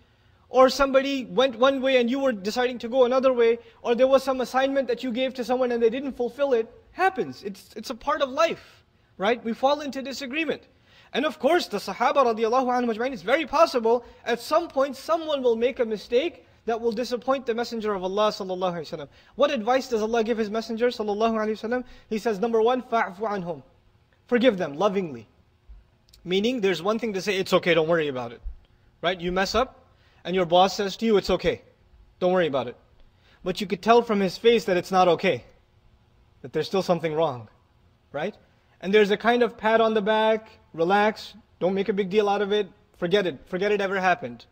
or 0.50 0.68
somebody 0.68 1.24
went 1.26 1.56
one 1.58 1.80
way 1.80 1.98
and 1.98 2.10
you 2.10 2.18
were 2.18 2.32
deciding 2.32 2.78
to 2.78 2.88
go 2.88 3.04
another 3.04 3.32
way, 3.32 3.58
or 3.82 3.94
there 3.94 4.08
was 4.08 4.22
some 4.22 4.40
assignment 4.40 4.88
that 4.88 5.02
you 5.02 5.12
gave 5.12 5.32
to 5.34 5.44
someone 5.44 5.70
and 5.72 5.82
they 5.82 5.90
didn't 5.90 6.12
fulfill 6.12 6.52
it, 6.52 6.68
happens. 6.92 7.42
It's, 7.44 7.72
it's 7.76 7.90
a 7.90 7.94
part 7.94 8.20
of 8.20 8.30
life, 8.30 8.84
right? 9.16 9.42
We 9.44 9.52
fall 9.52 9.80
into 9.80 10.02
disagreement. 10.02 10.64
And 11.12 11.24
of 11.24 11.38
course, 11.38 11.66
the 11.66 11.78
Sahaba 11.78 12.24
radiallahu 12.24 12.66
anhu 12.66 13.12
it's 13.12 13.22
very 13.22 13.46
possible 13.46 14.04
at 14.24 14.40
some 14.40 14.68
point 14.68 14.96
someone 14.96 15.42
will 15.42 15.56
make 15.56 15.80
a 15.80 15.84
mistake 15.84 16.46
that 16.66 16.80
will 16.80 16.92
disappoint 16.92 17.46
the 17.46 17.54
Messenger 17.54 17.94
of 17.94 18.04
Allah 18.04 18.28
sallallahu 18.28 18.74
alaihi 18.74 18.98
wasallam. 18.98 19.08
What 19.34 19.50
advice 19.50 19.88
does 19.88 20.02
Allah 20.02 20.22
give 20.22 20.38
His 20.38 20.50
Messenger 20.50 20.88
sallallahu 20.88 21.32
alaihi 21.32 21.58
wasallam? 21.58 21.84
He 22.08 22.18
says, 22.18 22.38
number 22.38 22.62
one, 22.62 22.82
fa'fu 22.82 23.20
anhum. 23.20 23.62
Forgive 24.26 24.56
them 24.58 24.76
lovingly. 24.76 25.26
Meaning, 26.22 26.60
there's 26.60 26.82
one 26.82 26.98
thing 26.98 27.14
to 27.14 27.22
say, 27.22 27.36
it's 27.36 27.52
okay, 27.54 27.74
don't 27.74 27.88
worry 27.88 28.08
about 28.08 28.30
it. 28.32 28.40
Right? 29.02 29.18
You 29.18 29.32
mess 29.32 29.54
up, 29.54 29.86
and 30.24 30.36
your 30.36 30.44
boss 30.44 30.76
says 30.76 30.96
to 30.98 31.06
you, 31.06 31.16
it's 31.16 31.30
okay. 31.30 31.62
Don't 32.20 32.32
worry 32.32 32.46
about 32.46 32.68
it. 32.68 32.76
But 33.42 33.60
you 33.60 33.66
could 33.66 33.82
tell 33.82 34.02
from 34.02 34.20
his 34.20 34.36
face 34.36 34.66
that 34.66 34.76
it's 34.76 34.92
not 34.92 35.08
okay. 35.08 35.44
That 36.42 36.52
there's 36.52 36.66
still 36.66 36.82
something 36.82 37.14
wrong. 37.14 37.48
Right? 38.12 38.36
And 38.80 38.94
there's 38.94 39.10
a 39.10 39.16
kind 39.16 39.42
of 39.42 39.56
pat 39.56 39.80
on 39.80 39.94
the 39.94 40.02
back, 40.02 40.48
relax, 40.72 41.34
don't 41.58 41.74
make 41.74 41.88
a 41.88 41.92
big 41.92 42.08
deal 42.08 42.28
out 42.28 42.42
of 42.42 42.52
it, 42.52 42.68
forget 42.96 43.26
it, 43.26 43.38
forget 43.46 43.72
it 43.72 43.80
ever 43.80 44.00
happened. 44.00 44.46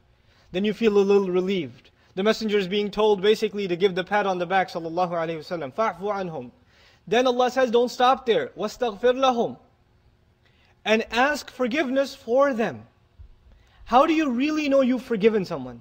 Then 0.52 0.64
you 0.64 0.74
feel 0.74 0.96
a 0.96 1.00
little 1.00 1.30
relieved. 1.30 1.90
The 2.14 2.22
messenger 2.22 2.58
is 2.58 2.68
being 2.68 2.90
told 2.90 3.22
basically 3.22 3.68
to 3.68 3.76
give 3.76 3.94
the 3.94 4.04
pat 4.04 4.26
on 4.26 4.38
the 4.38 4.46
back, 4.46 4.70
sallallahu 4.70 5.10
alayhi 5.10 5.38
wasallam. 5.38 5.72
Fa'fu 5.72 6.00
anhum. 6.00 6.50
Then 7.06 7.26
Allah 7.26 7.50
says, 7.50 7.70
don't 7.70 7.90
stop 7.90 8.26
there. 8.26 8.48
Wastaghfir 8.48 9.14
lahum. 9.14 9.56
And 10.84 11.06
ask 11.10 11.50
forgiveness 11.50 12.14
for 12.14 12.52
them. 12.52 12.86
How 13.84 14.04
do 14.04 14.12
you 14.12 14.30
really 14.30 14.68
know 14.68 14.82
you've 14.82 15.02
forgiven 15.02 15.44
someone? 15.44 15.80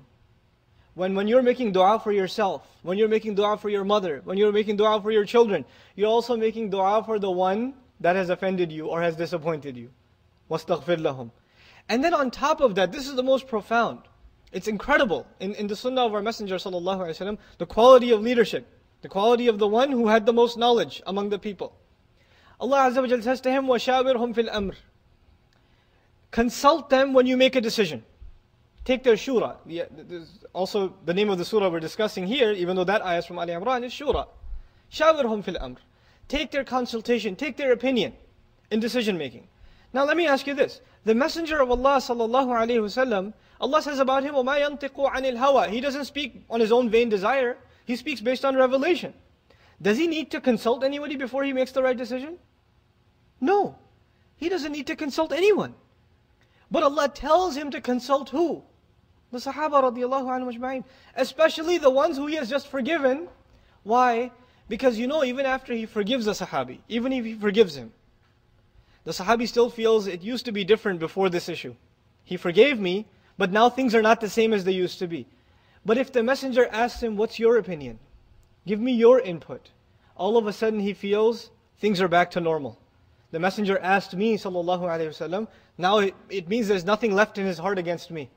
When, 0.94 1.14
when 1.14 1.28
you're 1.28 1.44
making 1.44 1.74
dua 1.74 2.00
for 2.00 2.12
yourself, 2.12 2.66
when 2.82 2.98
you're 2.98 3.10
making 3.10 3.36
dua 3.36 3.58
for 3.58 3.70
your 3.70 3.84
mother, 3.84 4.22
when 4.24 4.38
you're 4.38 4.52
making 4.52 4.78
dua 4.78 5.02
for 5.02 5.12
your 5.12 5.26
children, 5.26 5.66
you're 5.96 6.10
also 6.10 6.38
making 6.38 6.70
dua 6.70 7.04
for 7.04 7.20
the 7.20 7.30
one 7.30 7.74
that 8.01 8.17
has 8.17 8.31
offended 8.31 8.73
you 8.73 8.87
or 8.87 9.03
has 9.03 9.17
disappointed 9.17 9.77
you. 9.77 9.91
وَاسْتَغْفِرْ 10.51 10.99
لَهُمْ 10.99 11.31
And 11.89 12.03
then 12.03 12.15
on 12.15 12.31
top 12.31 12.61
of 12.61 12.75
that, 12.75 12.93
this 12.93 13.07
is 13.07 13.15
the 13.15 13.23
most 13.23 13.47
profound. 13.47 14.01
It's 14.53 14.69
incredible 14.69 15.27
in, 15.41 15.55
in 15.55 15.67
the 15.67 15.77
sunnah 15.77 16.03
of 16.03 16.15
our 16.15 16.23
Messenger 16.23 16.57
وسلم, 16.57 17.39
the 17.59 17.67
quality 17.67 18.11
of 18.11 18.21
leadership, 18.21 18.67
the 19.01 19.09
quality 19.09 19.49
of 19.49 19.59
the 19.59 19.67
one 19.67 19.91
who 19.91 20.09
had 20.09 20.27
the 20.27 20.33
most 20.33 20.59
knowledge 20.59 21.03
among 21.07 21.31
the 21.31 21.39
people. 21.39 21.75
Allah 22.61 22.91
Azza 22.91 23.03
wa 23.03 23.23
says 23.23 23.41
to 23.41 23.51
him, 23.51 23.67
وَشَاوِرْهُمْ 23.67 24.35
فِي 24.35 24.49
الْأَمْرِ 24.51 24.77
Consult 26.31 26.91
them 26.91 27.13
when 27.13 27.27
you 27.27 27.37
make 27.37 27.57
a 27.57 27.61
decision. 27.61 28.05
Take 28.85 29.05
their 29.05 29.15
shura. 29.15 29.57
also 30.53 30.95
the 31.05 31.15
name 31.15 31.31
of 31.31 31.39
the 31.39 31.45
surah 31.45 31.69
we're 31.69 31.81
discussing 31.81 32.27
here, 32.27 32.53
even 32.53 32.77
though 32.77 32.85
that 32.85 33.03
ayah 33.03 33.19
is 33.19 33.27
from 33.27 33.39
Ali 33.39 33.53
Imran, 33.53 33.85
is 33.85 33.93
shura. 33.93 34.27
Shawirhum 34.91 35.45
fil 35.45 35.57
amr. 35.59 35.79
Take 36.29 36.51
their 36.51 36.65
consultation, 36.65 37.37
take 37.37 37.57
their 37.57 37.73
opinion 37.73 38.15
in 38.71 38.81
decision 38.81 39.19
making. 39.19 39.47
Now 39.93 40.05
let 40.05 40.17
me 40.17 40.27
ask 40.27 40.47
you 40.47 40.55
this. 40.55 40.81
The 41.05 41.15
Messenger 41.15 41.61
of 41.61 41.71
Allah 41.71 41.97
sallallahu 41.97 42.49
alaihi 42.49 42.81
wasallam, 42.81 43.35
Allah 43.61 43.83
says 43.83 43.99
about 43.99 44.25
him, 44.25 44.35
وَمَا 44.35 44.61
يَنْطِقُ 44.67 45.13
عَنِ 45.13 45.37
الْهَوَى 45.37 45.69
He 45.69 45.81
doesn't 45.81 46.07
speak 46.07 46.45
on 46.49 46.61
his 46.61 46.73
own 46.73 46.91
vain 46.91 47.09
desire. 47.09 47.59
He 47.85 47.97
speaks 47.97 48.21
based 48.21 48.45
on 48.45 48.57
revelation. 48.57 49.13
Does 49.81 49.99
he 49.99 50.07
need 50.07 50.31
to 50.31 50.41
consult 50.41 50.85
anybody 50.85 51.17
before 51.17 51.45
he 51.45 51.53
makes 51.53 51.73
the 51.73 51.83
right 51.83 51.97
decision? 51.97 52.39
No. 53.41 53.77
He 54.37 54.49
doesn't 54.49 54.73
need 54.73 54.87
to 54.87 54.97
consult 54.97 55.33
anyone. 55.33 55.75
But 56.71 56.83
Allah 56.85 57.09
tells 57.09 57.57
him 57.57 57.71
to 57.73 57.81
consult 57.81 58.31
who? 58.31 58.63
The 59.33 59.39
Sahaba 59.39 59.83
radiallahu 59.83 60.27
anhu 60.27 60.85
Especially 61.17 61.79
the 61.79 61.91
ones 61.91 62.17
who 62.17 62.27
he 62.27 62.37
has 62.37 62.49
just 62.49 62.69
forgiven. 62.69 63.29
Why? 63.83 64.31
Because 64.70 64.98
you 64.98 65.08
know, 65.08 65.24
even 65.24 65.46
after 65.46 65.74
he 65.74 65.86
forgives 65.86 66.26
the 66.26 66.32
Sahabi, 66.32 66.80
even 66.90 67.14
if 67.14 67.24
he 67.26 67.34
forgives 67.34 67.76
him, 67.76 67.94
the 69.06 69.12
Sahabi 69.12 69.48
still 69.48 69.70
feels 69.70 70.08
it 70.08 70.22
used 70.22 70.46
to 70.46 70.52
be 70.52 70.66
different 70.66 71.00
before 71.00 71.30
this 71.30 71.48
issue. 71.48 71.76
He 72.26 72.36
forgave 72.36 72.80
me, 72.80 73.06
but 73.38 73.52
now 73.52 73.70
things 73.70 73.96
are 73.96 74.02
not 74.02 74.20
the 74.20 74.30
same 74.30 74.52
as 74.54 74.66
they 74.66 74.74
used 74.74 75.00
to 75.00 75.08
be. 75.08 75.28
But 75.86 75.98
if 75.98 76.12
the 76.12 76.24
messenger 76.24 76.68
asks 76.68 77.02
him, 77.02 77.16
What's 77.16 77.40
your 77.40 77.58
opinion? 77.58 78.00
Give 78.66 78.82
me 78.82 78.92
your 78.92 79.22
input. 79.22 79.72
All 80.18 80.38
of 80.38 80.46
a 80.48 80.52
sudden 80.52 80.82
he 80.82 80.94
feels 80.94 81.52
things 81.80 82.02
are 82.02 82.10
back 82.10 82.32
to 82.32 82.42
normal. 82.42 82.78
The 83.32 83.40
messenger 83.40 83.78
asked 83.80 84.14
me, 84.14 84.38
sallallahu 84.38 84.82
alayhi 84.82 85.10
wasallam, 85.10 85.48
now 85.78 86.00
it, 86.00 86.16
it 86.30 86.50
means 86.50 86.68
there's 86.68 86.86
nothing 86.86 87.14
left 87.14 87.38
in 87.38 87.46
his 87.46 87.58
heart 87.58 87.78
against 87.78 88.12
me. 88.12 88.30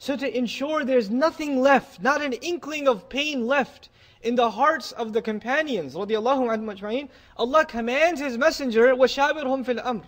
So 0.00 0.16
to 0.16 0.36
ensure 0.36 0.84
there's 0.84 1.10
nothing 1.10 1.60
left, 1.60 2.02
not 2.02 2.22
an 2.22 2.32
inkling 2.34 2.86
of 2.86 3.08
pain 3.08 3.46
left 3.46 3.88
in 4.22 4.34
the 4.34 4.50
hearts 4.50 4.92
of 4.92 5.12
the 5.12 5.22
companions, 5.22 5.94
radiallahu 5.94 6.48
anhum 6.48 7.08
Allah 7.36 7.64
commands 7.64 8.20
His 8.20 8.36
Messenger, 8.36 8.94
وَشَابِرْهُمْ 8.94 9.64
فِي 9.64 9.80
الْأَمْرِ 9.80 10.04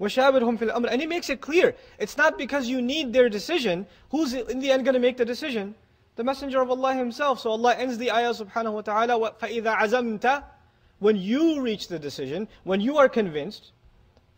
وَشَابِرْهُمْ 0.00 0.58
فِي 0.58 0.70
الْأَمْرِ 0.70 0.88
And 0.90 1.00
He 1.00 1.06
makes 1.06 1.30
it 1.30 1.40
clear, 1.40 1.74
it's 1.98 2.16
not 2.16 2.38
because 2.38 2.68
you 2.68 2.82
need 2.82 3.12
their 3.12 3.28
decision, 3.28 3.86
who's 4.10 4.34
in 4.34 4.60
the 4.60 4.70
end 4.70 4.84
going 4.84 4.94
to 4.94 5.00
make 5.00 5.16
the 5.16 5.24
decision? 5.24 5.74
The 6.16 6.24
Messenger 6.24 6.60
of 6.60 6.70
Allah 6.70 6.94
Himself. 6.94 7.40
So 7.40 7.50
Allah 7.50 7.74
ends 7.74 7.98
the 7.98 8.10
ayah 8.10 8.30
subhanahu 8.30 8.72
wa 8.72 8.80
ta'ala, 8.82 9.32
فَإِذَا 9.32 9.76
عَزَمْتَ 9.76 10.44
When 10.98 11.16
you 11.16 11.60
reach 11.60 11.88
the 11.88 11.98
decision, 11.98 12.48
when 12.64 12.80
you 12.80 12.98
are 12.98 13.08
convinced, 13.08 13.72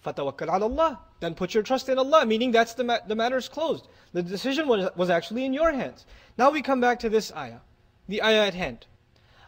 Fatawakkal 0.05 0.53
ala 0.53 0.65
Allah. 0.65 0.99
Then 1.19 1.33
put 1.33 1.53
your 1.53 1.63
trust 1.63 1.89
in 1.89 1.97
Allah, 1.97 2.25
meaning 2.25 2.51
that's 2.51 2.73
the, 2.73 2.83
ma 2.83 2.97
the 3.07 3.15
is 3.35 3.47
closed. 3.47 3.87
The 4.13 4.21
decision 4.21 4.67
was, 4.67 4.89
was 4.95 5.09
actually 5.09 5.45
in 5.45 5.53
your 5.53 5.71
hands. 5.71 6.05
Now 6.37 6.49
we 6.51 6.61
come 6.61 6.81
back 6.81 6.99
to 6.99 7.09
this 7.09 7.31
ayah, 7.35 7.59
the 8.07 8.21
ayah 8.23 8.47
at 8.47 8.53
hand. 8.53 8.85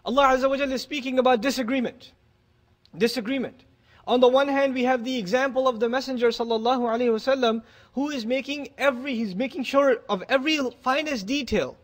Allah 0.06 0.28
Azza 0.28 0.50
wa 0.50 0.56
is 0.56 0.82
speaking 0.82 1.20
about 1.20 1.42
disagreement. 1.42 2.12
Disagreement. 2.98 3.64
On 4.08 4.20
the 4.20 4.28
one 4.28 4.48
hand, 4.48 4.76
we 4.76 4.84
have 4.84 5.04
the 5.04 5.18
example 5.18 5.68
of 5.68 5.80
the 5.80 5.90
Messenger 5.90 6.28
sallallahu 6.28 6.82
alaihi 6.82 7.10
wasallam, 7.10 7.64
who 7.94 8.12
is 8.12 8.26
making 8.26 8.70
every, 8.78 9.16
he's 9.16 9.34
making 9.34 9.64
sure 9.64 9.98
of 10.08 10.24
every 10.30 10.60
finest 10.84 11.26
detail 11.26 11.76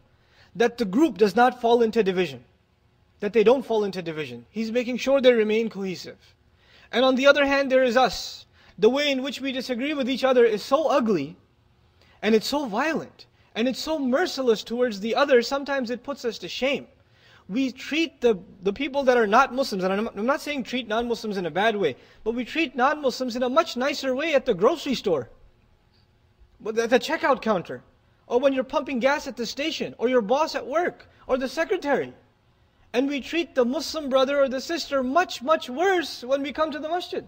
that 0.55 0.77
the 0.77 0.85
group 0.85 1.17
does 1.17 1.35
not 1.35 1.59
fall 1.59 1.81
into 1.81 2.03
division, 2.03 2.43
that 3.21 3.33
they 3.33 3.43
don't 3.43 3.65
fall 3.65 3.83
into 3.83 4.01
division. 4.01 4.45
He's 4.51 4.71
making 4.71 4.97
sure 4.97 5.19
they 5.19 5.33
remain 5.33 5.69
cohesive. 5.69 6.17
And 6.91 7.03
on 7.03 7.15
the 7.15 7.25
other 7.25 7.45
hand, 7.45 7.71
there 7.71 7.83
is 7.83 7.97
us, 7.97 8.45
the 8.77 8.89
way 8.89 9.11
in 9.11 9.23
which 9.23 9.41
we 9.41 9.51
disagree 9.51 9.93
with 9.93 10.09
each 10.09 10.23
other 10.23 10.45
is 10.45 10.63
so 10.63 10.87
ugly 10.87 11.35
and 12.21 12.35
it's 12.35 12.47
so 12.47 12.65
violent 12.65 13.25
and 13.55 13.67
it's 13.67 13.79
so 13.79 13.99
merciless 13.99 14.63
towards 14.63 14.99
the 14.99 15.15
other, 15.15 15.41
sometimes 15.41 15.89
it 15.89 16.03
puts 16.03 16.23
us 16.23 16.37
to 16.39 16.47
shame. 16.47 16.87
We 17.49 17.71
treat 17.71 18.21
the, 18.21 18.39
the 18.63 18.71
people 18.71 19.03
that 19.03 19.17
are 19.17 19.27
not 19.27 19.53
Muslims, 19.53 19.83
and 19.83 19.91
I'm, 19.91 20.07
I'm 20.07 20.25
not 20.25 20.41
saying 20.41 20.63
treat 20.63 20.87
non 20.87 21.07
Muslims 21.07 21.37
in 21.37 21.45
a 21.45 21.51
bad 21.51 21.75
way, 21.75 21.97
but 22.23 22.33
we 22.33 22.45
treat 22.45 22.75
non 22.75 23.01
Muslims 23.01 23.35
in 23.35 23.43
a 23.43 23.49
much 23.49 23.75
nicer 23.75 24.15
way 24.15 24.33
at 24.35 24.45
the 24.45 24.53
grocery 24.53 24.95
store, 24.95 25.29
at 26.65 26.89
the 26.89 26.99
checkout 26.99 27.41
counter, 27.41 27.83
or 28.27 28.39
when 28.39 28.53
you're 28.53 28.63
pumping 28.63 28.99
gas 28.99 29.27
at 29.27 29.35
the 29.35 29.45
station, 29.45 29.93
or 29.97 30.07
your 30.07 30.21
boss 30.21 30.55
at 30.55 30.65
work, 30.65 31.09
or 31.27 31.37
the 31.37 31.49
secretary. 31.49 32.13
And 32.93 33.09
we 33.09 33.19
treat 33.19 33.55
the 33.55 33.65
Muslim 33.65 34.09
brother 34.09 34.41
or 34.41 34.47
the 34.47 34.61
sister 34.61 35.03
much, 35.03 35.41
much 35.41 35.69
worse 35.69 36.23
when 36.23 36.41
we 36.43 36.53
come 36.53 36.71
to 36.71 36.79
the 36.79 36.89
masjid. 36.89 37.27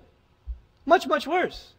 Much, 0.86 1.06
much 1.06 1.26
worse. 1.26 1.74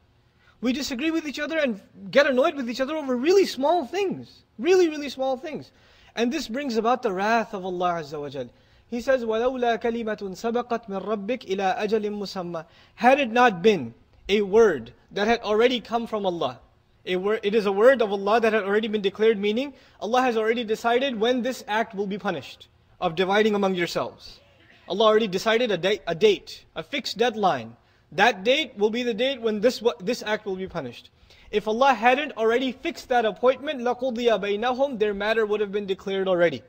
We 0.62 0.74
disagree 0.74 1.12
with 1.12 1.28
each 1.28 1.40
other 1.40 1.58
and 1.58 1.82
get 2.12 2.28
annoyed 2.28 2.56
with 2.56 2.70
each 2.70 2.82
other 2.82 2.96
over 2.96 3.16
really 3.16 3.46
small 3.46 3.86
things. 3.86 4.44
Really, 4.58 4.90
really 4.90 5.10
small 5.10 5.38
things. 5.38 5.72
And 6.16 6.34
this 6.34 6.48
brings 6.48 6.76
about 6.76 7.02
the 7.02 7.14
wrath 7.14 7.54
of 7.54 7.64
Allah 7.66 8.02
Azza 8.02 8.20
wa 8.20 8.30
Jal. 8.30 8.50
He 8.88 9.02
says, 9.02 9.24
وَلَوْلَا 9.24 9.82
كَلِمَةٌ 9.82 10.18
سَبَقَتْ 10.36 10.90
مِنْ 10.90 11.06
رَبِّكَ 11.06 11.48
إِلَىٰ 11.48 11.78
أَجَلٍ 11.78 12.10
مُسَمَّى 12.10 12.66
Had 12.96 13.20
it 13.20 13.32
not 13.32 13.62
been 13.62 13.94
a 14.28 14.42
word 14.42 14.94
that 15.12 15.28
had 15.28 15.42
already 15.42 15.80
come 15.80 16.08
from 16.08 16.26
Allah, 16.26 16.60
a 17.06 17.16
word, 17.16 17.40
it 17.44 17.56
is 17.56 17.66
a 17.66 17.72
word 17.72 18.02
of 18.02 18.12
Allah 18.12 18.42
that 18.42 18.52
had 18.52 18.64
already 18.64 18.88
been 18.88 19.02
declared, 19.02 19.38
meaning 19.38 19.74
Allah 20.02 20.24
has 20.24 20.36
already 20.36 20.64
decided 20.64 21.20
when 21.20 21.42
this 21.42 21.64
act 21.68 21.96
will 21.96 22.08
be 22.08 22.18
punished, 22.18 22.68
of 23.00 23.16
dividing 23.16 23.56
among 23.56 23.76
yourselves. 23.76 24.40
Allah 24.88 25.06
already 25.06 25.28
decided 25.28 25.72
a, 25.72 25.78
date, 25.78 26.02
a 26.08 26.16
date, 26.16 26.66
a 26.76 26.84
fixed 26.84 27.18
deadline, 27.18 27.76
that 28.12 28.44
date 28.44 28.78
will 28.78 28.90
be 28.90 29.04
the 29.04 29.14
date 29.14 29.42
when 29.42 29.60
this, 29.60 29.84
this 30.00 30.24
act 30.24 30.46
will 30.46 30.56
be 30.56 30.68
punished. 30.68 31.10
If 31.52 31.68
Allah 31.68 31.94
hadn't 31.94 32.34
already 32.38 32.72
fixed 32.72 33.10
that 33.10 33.26
appointment, 33.26 33.82
لَقُضِيَ 33.82 34.40
بَيْنَهُمْ 34.40 35.00
Their 35.00 35.14
matter 35.14 35.46
would 35.46 35.60
have 35.60 35.72
been 35.72 35.86
declared 35.86 36.28
already. 36.28 36.64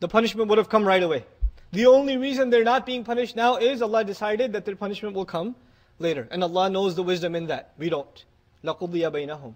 the 0.00 0.08
punishment 0.08 0.48
would 0.48 0.58
have 0.58 0.68
come 0.68 0.84
right 0.84 1.02
away. 1.02 1.24
The 1.70 1.86
only 1.86 2.16
reason 2.16 2.50
they're 2.50 2.64
not 2.64 2.84
being 2.84 3.04
punished 3.04 3.36
now 3.36 3.56
is 3.56 3.80
Allah 3.80 4.04
decided 4.04 4.52
that 4.52 4.64
their 4.64 4.76
punishment 4.76 5.14
will 5.14 5.24
come 5.24 5.54
later. 5.98 6.28
And 6.30 6.42
Allah 6.42 6.68
knows 6.68 6.94
the 6.94 7.02
wisdom 7.02 7.34
in 7.34 7.46
that. 7.46 7.72
We 7.78 7.88
don't. 7.88 8.24
لَقُضِيَ 8.64 9.10
بَيْنَهُمْ 9.10 9.54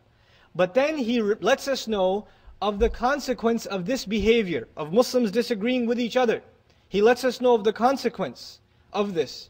But 0.55 0.75
then 0.75 0.99
He 0.99 1.21
lets 1.21 1.69
us 1.69 1.87
know 1.87 2.27
of 2.63 2.79
the 2.79 2.89
consequence 2.89 3.67
of 3.67 3.87
this 3.87 4.05
behavior, 4.05 4.67
of 4.77 4.93
Muslims 4.93 5.31
disagreeing 5.31 5.87
with 5.87 6.01
each 6.01 6.17
other. 6.17 6.43
He 6.89 7.03
lets 7.03 7.25
us 7.25 7.41
know 7.41 7.55
of 7.55 7.65
the 7.65 7.73
consequence 7.73 8.61
of 8.93 9.15
this. 9.15 9.50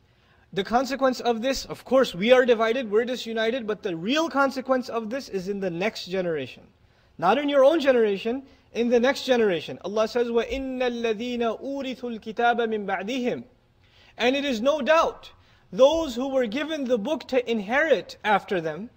The 0.53 0.65
consequence 0.65 1.21
of 1.21 1.43
this, 1.43 1.65
of 1.65 1.85
course, 1.85 2.15
we 2.15 2.33
are 2.33 2.47
divided, 2.47 2.91
we're 2.91 3.05
disunited, 3.05 3.67
but 3.67 3.83
the 3.83 3.97
real 3.97 4.29
consequence 4.29 4.88
of 4.88 5.11
this 5.11 5.29
is 5.29 5.49
in 5.49 5.61
the 5.61 5.71
next 5.71 6.07
generation. 6.07 6.62
Not 7.19 7.38
in 7.38 7.49
your 7.49 7.65
own 7.65 7.81
generation, 7.81 8.45
in 8.73 8.88
the 8.88 9.00
next 9.00 9.25
generation. 9.25 9.79
Allah 9.85 10.07
says, 10.09 10.29
وَإِنَّ 10.29 10.79
الَّذِينَ 10.81 11.41
أُورِثُوا 11.61 12.19
الْكِتَابَ 12.19 12.59
مِن 12.59 12.87
بَعْدِهِمْ 12.87 13.45
And 14.17 14.37
it 14.37 14.45
is 14.45 14.61
no 14.61 14.81
doubt, 14.81 15.33
those 15.73 16.15
who 16.15 16.29
were 16.29 16.47
given 16.47 16.85
the 16.85 16.99
book 16.99 17.26
to 17.29 17.50
inherit 17.50 18.17
after 18.23 18.61
them, 18.61 18.91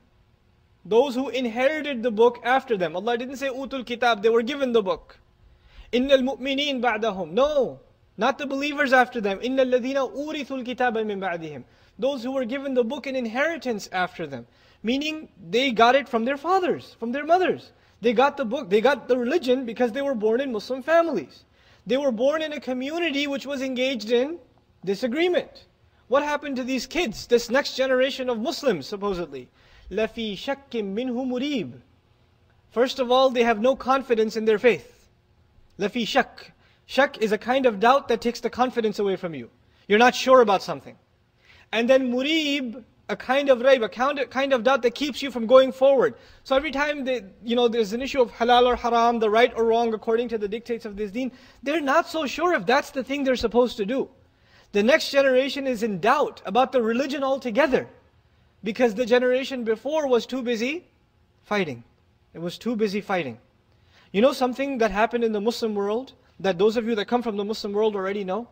those 0.85 1.15
who 1.15 1.29
inherited 1.29 2.03
the 2.03 2.11
book 2.11 2.39
after 2.43 2.77
them. 2.77 2.95
Allah 2.95 3.17
didn't 3.17 3.37
say 3.37 3.49
utul 3.49 3.85
kitab, 3.85 4.21
they 4.23 4.29
were 4.29 4.43
given 4.43 4.71
the 4.71 4.81
book. 4.81 5.19
Innal 5.91 6.21
mu'mineen 6.21 6.81
ba'dahum. 6.81 7.31
No, 7.31 7.79
not 8.17 8.37
the 8.37 8.45
believers 8.45 8.91
after 8.91 9.21
them. 9.21 9.39
Innal 9.39 9.71
ladina 9.71 10.13
urithul 10.13 10.65
kitaba 10.65 11.05
min 11.05 11.19
ba'dihim. 11.19 11.63
Those 11.97 12.23
who 12.23 12.31
were 12.31 12.45
given 12.45 12.73
the 12.73 12.83
book 12.83 13.07
in 13.07 13.15
inheritance 13.15 13.89
after 13.91 14.27
them. 14.27 14.45
Meaning 14.83 15.29
they 15.49 15.71
got 15.71 15.95
it 15.95 16.07
from 16.07 16.25
their 16.25 16.37
fathers, 16.37 16.95
from 16.99 17.11
their 17.11 17.25
mothers. 17.25 17.71
They 18.01 18.13
got 18.13 18.37
the 18.37 18.45
book, 18.45 18.69
they 18.69 18.81
got 18.81 19.07
the 19.07 19.17
religion 19.17 19.65
because 19.65 19.91
they 19.91 20.01
were 20.01 20.15
born 20.15 20.39
in 20.39 20.51
Muslim 20.51 20.81
families. 20.81 21.43
They 21.85 21.97
were 21.97 22.11
born 22.11 22.41
in 22.41 22.53
a 22.53 22.59
community 22.59 23.27
which 23.27 23.45
was 23.45 23.61
engaged 23.61 24.11
in 24.11 24.39
disagreement. 24.85 25.65
What 26.07 26.23
happened 26.23 26.55
to 26.55 26.63
these 26.63 26.85
kids, 26.85 27.27
this 27.27 27.49
next 27.49 27.75
generation 27.75 28.29
of 28.29 28.39
Muslims, 28.39 28.87
supposedly? 28.87 29.47
لَفِي 29.91 30.33
شَكٍّ 30.37 30.71
مِّنْهُ 30.71 31.13
مُرِيبٍ 31.13 31.73
First 32.71 32.99
of 32.99 33.11
all, 33.11 33.29
they 33.29 33.43
have 33.43 33.59
no 33.59 33.75
confidence 33.75 34.35
in 34.35 34.45
their 34.45 34.59
faith. 34.59 35.07
لَفِي 35.79 36.03
شَك. 36.03 36.51
Shak 36.86 37.18
is 37.18 37.32
a 37.32 37.38
kind 37.38 37.66
of 37.66 37.80
doubt 37.80 38.08
that 38.08 38.20
takes 38.20 38.40
the 38.40 38.50
confidence 38.50 38.98
away 38.98 39.16
from 39.16 39.34
you. 39.34 39.50
You're 39.88 39.98
not 39.98 40.14
sure 40.14 40.40
about 40.40 40.62
something. 40.62 40.96
And 41.72 41.88
then 41.88 42.12
murib, 42.12 42.84
a 43.08 43.16
kind 43.16 43.50
of 43.50 43.58
raib, 43.58 43.82
a 43.82 43.88
kind 44.26 44.52
of 44.52 44.64
doubt 44.64 44.82
that 44.82 44.94
keeps 44.94 45.22
you 45.22 45.30
from 45.30 45.46
going 45.46 45.72
forward. 45.72 46.14
So 46.42 46.56
every 46.56 46.70
time 46.70 47.04
they, 47.04 47.24
you 47.42 47.56
know, 47.56 47.68
there's 47.68 47.92
an 47.92 48.00
issue 48.00 48.22
of 48.22 48.32
halal 48.32 48.66
or 48.66 48.76
haram, 48.76 49.18
the 49.18 49.28
right 49.28 49.52
or 49.56 49.64
wrong 49.64 49.92
according 49.92 50.28
to 50.28 50.38
the 50.38 50.48
dictates 50.48 50.84
of 50.84 50.96
this 50.96 51.10
deen, 51.10 51.32
they're 51.62 51.80
not 51.80 52.08
so 52.08 52.26
sure 52.26 52.54
if 52.54 52.64
that's 52.64 52.90
the 52.90 53.04
thing 53.04 53.24
they're 53.24 53.36
supposed 53.36 53.76
to 53.78 53.84
do. 53.84 54.08
The 54.72 54.82
next 54.82 55.10
generation 55.10 55.66
is 55.66 55.82
in 55.82 56.00
doubt 56.00 56.42
about 56.44 56.72
the 56.72 56.82
religion 56.82 57.22
altogether. 57.22 57.88
Because 58.62 58.94
the 58.94 59.04
generation 59.04 59.64
before 59.64 60.06
was 60.06 60.24
too 60.24 60.42
busy 60.42 60.84
fighting. 61.42 61.84
It 62.32 62.38
was 62.40 62.56
too 62.56 62.74
busy 62.74 63.02
fighting. 63.02 63.38
You 64.10 64.22
know 64.22 64.32
something 64.32 64.78
that 64.78 64.90
happened 64.90 65.24
in 65.24 65.32
the 65.32 65.40
Muslim 65.40 65.74
world 65.74 66.14
that 66.40 66.58
those 66.58 66.76
of 66.76 66.86
you 66.86 66.94
that 66.96 67.06
come 67.06 67.22
from 67.22 67.36
the 67.36 67.44
Muslim 67.44 67.72
world 67.72 67.94
already 67.94 68.24
know? 68.24 68.48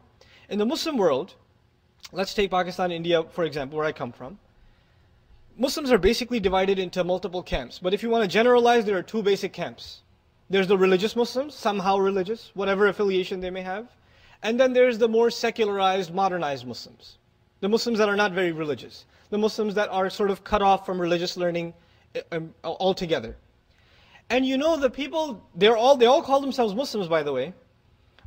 In 0.48 0.58
the 0.58 0.66
Muslim 0.66 0.96
world, 0.96 1.34
let's 2.12 2.34
take 2.34 2.50
Pakistan, 2.50 2.92
India, 2.92 3.22
for 3.22 3.44
example, 3.44 3.78
where 3.78 3.86
I 3.86 3.92
come 3.92 4.12
from. 4.12 4.38
Muslims 5.58 5.90
are 5.92 5.98
basically 5.98 6.40
divided 6.40 6.78
into 6.78 7.04
multiple 7.04 7.42
camps. 7.42 7.78
But 7.78 7.92
if 7.92 8.02
you 8.02 8.08
want 8.08 8.22
to 8.24 8.28
generalize, 8.28 8.84
there 8.84 8.96
are 8.96 9.02
two 9.02 9.22
basic 9.22 9.52
camps. 9.52 10.02
There's 10.48 10.66
the 10.66 10.78
religious 10.78 11.14
Muslims, 11.14 11.54
somehow 11.54 11.98
religious, 11.98 12.50
whatever 12.54 12.88
affiliation 12.88 13.40
they 13.40 13.50
may 13.50 13.62
have. 13.62 13.88
And 14.42 14.58
then 14.58 14.72
there's 14.72 14.98
the 14.98 15.08
more 15.08 15.30
secularized, 15.30 16.12
modernized 16.12 16.66
Muslims. 16.66 17.18
The 17.60 17.68
Muslims 17.68 17.98
that 17.98 18.08
are 18.08 18.16
not 18.16 18.32
very 18.32 18.52
religious 18.52 19.04
the 19.32 19.38
Muslims 19.38 19.74
that 19.74 19.88
are 19.88 20.10
sort 20.10 20.30
of 20.30 20.44
cut 20.44 20.60
off 20.60 20.84
from 20.84 21.00
religious 21.00 21.38
learning 21.38 21.72
um, 22.30 22.54
altogether. 22.62 23.34
And 24.28 24.46
you 24.46 24.58
know 24.58 24.76
the 24.76 24.90
people, 24.90 25.42
they're 25.56 25.76
all, 25.76 25.96
they 25.96 26.04
all 26.04 26.22
call 26.22 26.40
themselves 26.42 26.74
Muslims 26.74 27.08
by 27.08 27.22
the 27.22 27.32
way. 27.32 27.54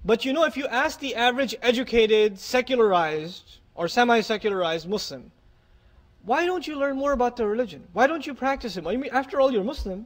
But 0.05 0.23
you 0.23 0.33
know 0.33 0.43
if 0.43 0.55
you 0.55 0.67
ask 0.67 0.99
the 0.99 1.15
average 1.15 1.55
educated, 1.63 2.39
secularized, 2.39 3.57
or 3.73 3.87
semi-secularized 3.87 4.87
Muslim, 4.87 5.31
why 6.23 6.45
don't 6.45 6.67
you 6.67 6.77
learn 6.77 6.95
more 6.95 7.11
about 7.11 7.35
the 7.37 7.47
religion? 7.47 7.87
Why 7.93 8.05
don't 8.07 8.25
you 8.25 8.35
practice 8.35 8.77
it? 8.77 8.85
After 9.11 9.41
all, 9.41 9.51
you're 9.51 9.63
Muslim. 9.63 10.05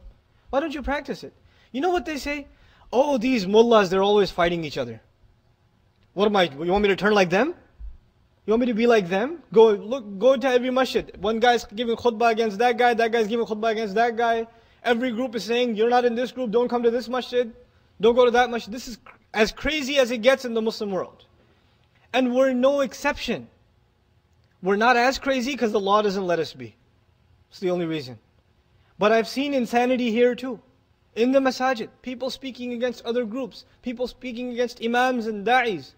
Why 0.50 0.62
don't 0.62 0.74
you 0.74 0.82
practice 0.82 1.24
it? 1.24 1.34
You 1.72 1.82
know 1.82 1.90
what 1.90 2.06
they 2.06 2.18
say? 2.18 2.48
Oh, 2.92 3.18
these 3.18 3.46
mullahs, 3.46 3.90
they're 3.90 4.02
always 4.02 4.32
fighting 4.32 4.64
each 4.64 4.78
other. 4.78 5.02
What 6.14 6.26
am 6.26 6.36
I, 6.36 6.44
you 6.44 6.72
want 6.72 6.82
me 6.82 6.90
to 6.90 6.96
turn 6.96 7.14
like 7.14 7.30
them? 7.30 7.54
You 8.46 8.52
want 8.52 8.62
me 8.62 8.68
to 8.68 8.74
be 8.74 8.88
like 8.88 9.10
them? 9.10 9.44
Go 9.54 9.72
look, 9.72 10.18
go 10.18 10.36
to 10.36 10.50
every 10.50 10.72
masjid. 10.72 11.16
One 11.22 11.40
guy's 11.40 11.66
giving 11.66 11.96
khutbah 11.96 12.32
against 12.32 12.58
that 12.58 12.78
guy, 12.78 12.94
that 12.96 13.12
guy's 13.12 13.28
giving 13.28 13.46
khutbah 13.46 13.72
against 13.72 13.96
that 13.96 14.18
guy. 14.18 14.48
Every 14.84 15.12
group 15.12 15.36
is 15.36 15.44
saying, 15.44 15.76
you're 15.76 15.90
not 15.90 16.04
in 16.04 16.16
this 16.16 16.32
group, 16.32 16.50
don't 16.52 16.68
come 16.68 16.82
to 16.84 16.90
this 16.90 17.08
masjid, 17.08 17.54
don't 18.02 18.16
go 18.16 18.26
to 18.26 18.32
that 18.32 18.50
masjid. 18.50 18.74
This 18.74 18.88
is 18.88 18.98
as 19.34 19.52
crazy 19.52 19.98
as 19.98 20.12
it 20.12 20.20
gets 20.20 20.46
in 20.46 20.54
the 20.54 20.62
Muslim 20.62 20.92
world. 20.92 21.26
And 22.14 22.34
we're 22.36 22.54
no 22.54 22.82
exception. 22.82 23.48
We're 24.62 24.76
not 24.76 24.98
as 24.98 25.20
crazy 25.20 25.52
because 25.52 25.72
the 25.72 25.80
law 25.80 26.02
doesn't 26.02 26.26
let 26.26 26.40
us 26.40 26.54
be. 26.54 26.76
It's 27.50 27.60
the 27.60 27.70
only 27.70 27.86
reason. 27.86 28.20
But 28.98 29.12
I've 29.12 29.28
seen 29.28 29.54
insanity 29.54 30.12
here 30.12 30.36
too. 30.36 30.60
In 31.16 31.32
the 31.32 31.40
masajid, 31.40 31.90
people 32.02 32.30
speaking 32.30 32.74
against 32.74 33.06
other 33.06 33.26
groups, 33.26 33.66
people 33.82 34.08
speaking 34.08 34.52
against 34.52 34.84
imams 34.84 35.28
and 35.28 35.46
da'is. 35.46 35.94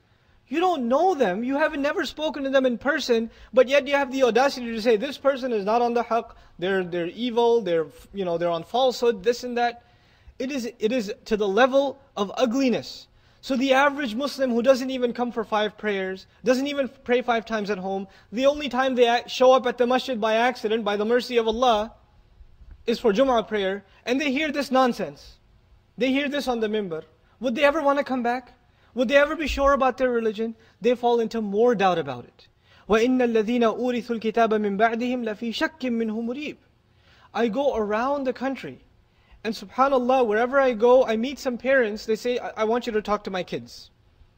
You 0.48 0.60
don't 0.60 0.88
know 0.88 1.16
them. 1.16 1.44
You 1.44 1.58
haven't 1.58 1.82
never 1.82 2.06
spoken 2.06 2.44
to 2.44 2.50
them 2.50 2.66
in 2.66 2.78
person, 2.78 3.32
but 3.54 3.70
yet 3.70 3.88
you 3.88 3.96
have 3.96 4.12
the 4.12 4.24
audacity 4.24 4.72
to 4.74 4.82
say 4.82 4.98
this 4.98 5.18
person 5.18 5.54
is 5.54 5.64
not 5.64 5.82
on 5.82 5.94
the 5.94 6.04
haqq. 6.04 6.32
They're 6.60 6.84
they're 6.84 7.08
evil. 7.08 7.62
They're 7.62 7.88
you 8.14 8.26
know 8.26 8.38
they're 8.38 8.50
on 8.50 8.64
falsehood. 8.64 9.24
This 9.24 9.44
and 9.44 9.58
that. 9.58 9.84
It 10.40 10.52
is 10.52 10.72
it 10.78 10.92
is 10.92 11.14
to 11.26 11.38
the 11.38 11.48
level 11.48 12.00
of 12.18 12.32
ugliness. 12.36 13.08
So 13.41 13.57
the 13.57 13.75
average 13.75 14.15
Muslim 14.15 14.51
who 14.51 14.63
doesn't 14.63 14.91
even 14.91 15.13
come 15.13 15.31
for 15.31 15.45
five 15.45 15.79
prayers, 15.79 16.27
doesn't 16.43 16.67
even 16.67 16.89
pray 17.05 17.23
five 17.23 17.47
times 17.47 17.71
at 17.71 17.79
home, 17.79 18.09
the 18.33 18.47
only 18.47 18.69
time 18.69 18.95
they 18.95 19.23
show 19.29 19.53
up 19.53 19.67
at 19.67 19.79
the 19.79 19.87
masjid 19.87 20.21
by 20.21 20.35
accident, 20.35 20.85
by 20.85 20.97
the 20.97 21.05
mercy 21.05 21.37
of 21.37 21.47
Allah, 21.47 21.93
is 22.87 22.99
for 22.99 23.13
Jum'ah 23.13 23.47
prayer, 23.47 23.85
and 24.05 24.21
they 24.21 24.33
hear 24.33 24.51
this 24.51 24.71
nonsense. 24.71 25.37
They 25.97 26.11
hear 26.11 26.29
this 26.29 26.49
on 26.49 26.61
the 26.61 26.69
minbar. 26.69 27.05
Would 27.41 27.55
they 27.55 27.65
ever 27.65 27.83
want 27.83 27.99
to 27.99 28.05
come 28.05 28.23
back? 28.23 28.53
Would 28.95 29.09
they 29.09 29.17
ever 29.17 29.37
be 29.37 29.47
sure 29.47 29.73
about 29.73 29.99
their 29.99 30.11
religion? 30.11 30.55
They 30.81 30.95
fall 30.95 31.21
into 31.21 31.41
more 31.41 31.75
doubt 31.75 31.99
about 31.99 32.25
it. 32.25 32.49
وَإِنَّ 32.89 33.19
الَّذِينَ 33.19 33.63
أُورِثُوا 33.79 34.21
الْكِتَابَ 34.21 34.51
مِنْ 34.51 34.79
بَعْدِهِمْ 34.79 35.25
لَفِي 35.25 35.53
شَكٍّ 35.53 35.81
مِّنْهُ 35.81 36.21
مُرِيبٍ 36.23 36.57
I 37.35 37.49
go 37.49 37.77
around 37.77 38.25
the 38.25 38.33
country, 38.33 38.81
and 39.44 39.54
subhanAllah, 39.54 40.26
wherever 40.28 40.60
I 40.60 40.74
go, 40.74 41.06
I 41.06 41.18
meet 41.18 41.40
some 41.40 41.58
parents, 41.58 42.06
they 42.06 42.16
say, 42.16 42.38
I, 42.38 42.52
I 42.58 42.64
want 42.64 42.86
you 42.86 42.94
to 42.94 43.02
talk 43.02 43.24
to 43.24 43.32
my 43.32 43.44
kids. 43.44 43.90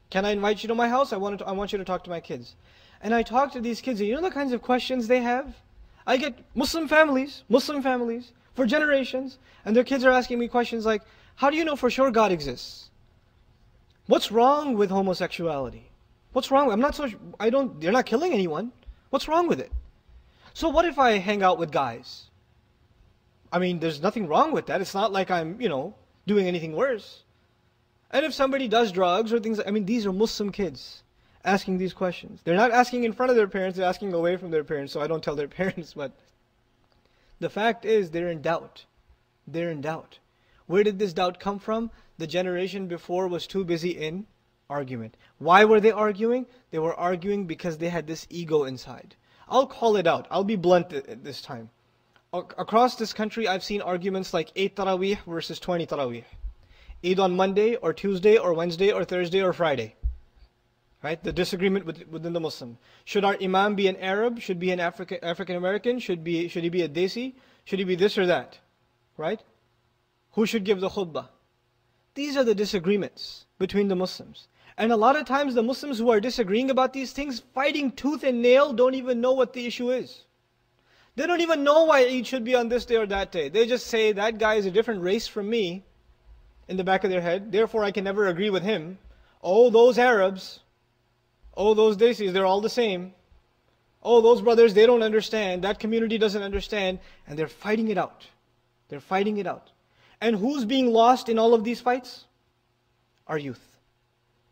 Can 0.09 0.25
I 0.25 0.31
invite 0.31 0.63
you 0.63 0.67
to 0.67 0.75
my 0.75 0.87
house? 0.87 1.11
I 1.11 1.17
want, 1.17 1.39
to, 1.39 1.45
I 1.45 1.51
want 1.51 1.71
you 1.71 1.77
to 1.77 1.85
talk 1.85 2.03
to 2.05 2.09
my 2.09 2.19
kids. 2.19 2.55
And 3.01 3.13
I 3.13 3.23
talk 3.23 3.51
to 3.53 3.61
these 3.61 3.81
kids, 3.81 3.99
and 3.99 4.07
you 4.07 4.15
know 4.15 4.21
the 4.21 4.31
kinds 4.31 4.53
of 4.53 4.61
questions 4.61 5.07
they 5.07 5.21
have? 5.21 5.55
I 6.07 6.17
get 6.17 6.37
Muslim 6.55 6.87
families, 6.87 7.43
Muslim 7.49 7.81
families, 7.81 8.31
for 8.53 8.65
generations, 8.65 9.39
and 9.65 9.75
their 9.75 9.83
kids 9.83 10.05
are 10.05 10.11
asking 10.11 10.39
me 10.39 10.47
questions 10.47 10.85
like, 10.85 11.01
how 11.35 11.49
do 11.49 11.57
you 11.57 11.65
know 11.65 11.75
for 11.75 11.89
sure 11.89 12.11
God 12.11 12.31
exists? 12.31 12.89
What's 14.05 14.31
wrong 14.31 14.75
with 14.75 14.89
homosexuality? 14.89 15.89
What's 16.33 16.51
wrong? 16.51 16.71
I'm 16.71 16.79
not 16.79 16.95
so, 16.95 17.09
I 17.39 17.49
don't, 17.49 17.79
they're 17.81 17.91
not 17.91 18.05
killing 18.05 18.33
anyone. 18.33 18.71
What's 19.09 19.27
wrong 19.27 19.47
with 19.47 19.59
it? 19.59 19.71
So 20.53 20.69
what 20.69 20.85
if 20.85 20.99
I 20.99 21.17
hang 21.17 21.41
out 21.41 21.57
with 21.57 21.71
guys? 21.71 22.29
I 23.53 23.59
mean, 23.59 23.79
there's 23.79 24.01
nothing 24.01 24.27
wrong 24.27 24.51
with 24.51 24.65
that. 24.65 24.81
It's 24.81 24.95
not 24.95 25.13
like 25.13 25.29
I'm, 25.29 25.61
you 25.61 25.69
know, 25.69 25.93
doing 26.25 26.47
anything 26.47 26.75
worse. 26.75 27.23
And 28.09 28.25
if 28.25 28.33
somebody 28.33 28.67
does 28.67 28.91
drugs 28.91 29.31
or 29.31 29.39
things, 29.39 29.61
I 29.65 29.69
mean, 29.69 29.85
these 29.85 30.07
are 30.07 30.11
Muslim 30.11 30.51
kids 30.51 31.03
asking 31.45 31.77
these 31.77 31.93
questions. 31.93 32.41
They're 32.43 32.55
not 32.55 32.71
asking 32.71 33.03
in 33.03 33.13
front 33.13 33.29
of 33.29 33.35
their 33.35 33.47
parents, 33.47 33.77
they're 33.77 33.87
asking 33.87 34.11
away 34.11 34.37
from 34.37 34.49
their 34.49 34.63
parents, 34.63 34.91
so 34.91 35.01
I 35.01 35.07
don't 35.07 35.23
tell 35.23 35.35
their 35.35 35.47
parents, 35.59 35.93
but 35.93 36.13
the 37.39 37.49
fact 37.49 37.85
is 37.85 38.09
they're 38.09 38.31
in 38.31 38.41
doubt. 38.41 38.85
They're 39.45 39.69
in 39.69 39.81
doubt. 39.81 40.17
Where 40.65 40.83
did 40.83 40.97
this 40.97 41.13
doubt 41.13 41.39
come 41.39 41.59
from? 41.59 41.91
The 42.17 42.25
generation 42.25 42.87
before 42.87 43.27
was 43.27 43.45
too 43.45 43.63
busy 43.63 43.91
in 43.91 44.25
argument. 44.67 45.15
Why 45.37 45.63
were 45.65 45.79
they 45.79 45.91
arguing? 45.91 46.47
They 46.71 46.79
were 46.79 46.95
arguing 46.95 47.45
because 47.45 47.77
they 47.77 47.89
had 47.89 48.07
this 48.07 48.25
ego 48.31 48.63
inside. 48.63 49.15
I'll 49.47 49.67
call 49.67 49.97
it 49.97 50.07
out. 50.07 50.25
I'll 50.31 50.43
be 50.43 50.55
blunt 50.55 50.89
this 51.23 51.41
time. 51.41 51.69
Across 52.33 52.95
this 52.95 53.13
country, 53.13 53.47
I've 53.47 53.63
seen 53.63 53.79
arguments 53.79 54.33
like 54.33 54.51
8 54.55 54.75
Taraweeh 54.75 55.19
versus 55.27 55.59
20 55.59 55.85
Taraweeh. 55.85 56.23
Eid 57.05 57.19
on 57.19 57.35
Monday 57.35 57.75
or 57.75 57.93
Tuesday 57.93 58.37
or 58.37 58.55
Wednesday 58.55 58.91
or 58.91 59.05
Thursday 59.05 59.43
or 59.43 59.53
Friday. 59.53 59.93
Right? 61.03 61.23
The 61.23 61.31
disagreement 61.31 61.85
within 61.85 62.33
the 62.33 62.39
Muslim. 62.39 62.79
Should 63.05 63.23
our 63.23 63.37
Imam 63.39 63.75
be 63.75 63.87
an 63.87 63.97
Arab? 63.97 64.39
Should 64.39 64.57
be 64.57 64.71
an 64.71 64.79
African 64.79 65.19
African 65.21 65.57
American? 65.57 65.99
Should 65.99 66.23
be 66.23 66.47
should 66.47 66.63
he 66.63 66.69
be 66.69 66.81
a 66.81 66.89
Desi? 66.89 67.35
Should 67.65 67.79
he 67.79 67.85
be 67.85 67.95
this 67.95 68.17
or 68.17 68.25
that? 68.25 68.57
Right? 69.15 69.43
Who 70.31 70.47
should 70.47 70.63
give 70.63 70.79
the 70.79 70.89
khutbah? 70.89 71.27
These 72.15 72.35
are 72.35 72.43
the 72.43 72.55
disagreements 72.55 73.45
between 73.59 73.89
the 73.89 73.95
Muslims. 73.95 74.47
And 74.77 74.91
a 74.91 74.97
lot 74.97 75.15
of 75.17 75.25
times 75.25 75.53
the 75.53 75.61
Muslims 75.61 75.99
who 75.99 76.09
are 76.09 76.19
disagreeing 76.19 76.71
about 76.71 76.93
these 76.93 77.11
things, 77.11 77.43
fighting 77.53 77.91
tooth 77.91 78.23
and 78.23 78.41
nail, 78.41 78.73
don't 78.73 78.95
even 78.95 79.21
know 79.21 79.33
what 79.33 79.53
the 79.53 79.67
issue 79.67 79.91
is. 79.91 80.23
They 81.15 81.27
don't 81.27 81.41
even 81.41 81.63
know 81.63 81.85
why 81.85 82.05
Eid 82.05 82.25
should 82.25 82.43
be 82.43 82.55
on 82.55 82.69
this 82.69 82.85
day 82.85 82.95
or 82.95 83.05
that 83.05 83.31
day. 83.31 83.49
They 83.49 83.67
just 83.67 83.87
say 83.87 84.13
that 84.13 84.39
guy 84.39 84.55
is 84.55 84.65
a 84.65 84.71
different 84.71 85.01
race 85.01 85.27
from 85.27 85.49
me 85.49 85.83
in 86.67 86.77
the 86.77 86.83
back 86.83 87.03
of 87.03 87.11
their 87.11 87.21
head, 87.21 87.51
therefore 87.51 87.83
I 87.83 87.91
can 87.91 88.03
never 88.03 88.27
agree 88.27 88.49
with 88.49 88.63
him. 88.63 88.97
Oh, 89.41 89.69
those 89.69 89.97
Arabs, 89.97 90.59
oh, 91.55 91.73
those 91.73 91.97
Desis, 91.97 92.31
they're 92.31 92.45
all 92.45 92.61
the 92.61 92.69
same. 92.69 93.13
Oh, 94.01 94.21
those 94.21 94.41
brothers, 94.41 94.73
they 94.73 94.85
don't 94.85 95.03
understand. 95.03 95.63
That 95.63 95.79
community 95.79 96.17
doesn't 96.17 96.41
understand. 96.41 96.99
And 97.27 97.37
they're 97.37 97.47
fighting 97.47 97.89
it 97.89 97.97
out. 97.97 98.25
They're 98.89 98.99
fighting 98.99 99.37
it 99.37 99.47
out. 99.47 99.71
And 100.19 100.35
who's 100.35 100.65
being 100.65 100.91
lost 100.91 101.29
in 101.29 101.39
all 101.39 101.53
of 101.53 101.63
these 101.63 101.79
fights? 101.79 102.25
Our 103.27 103.37
youth. 103.37 103.61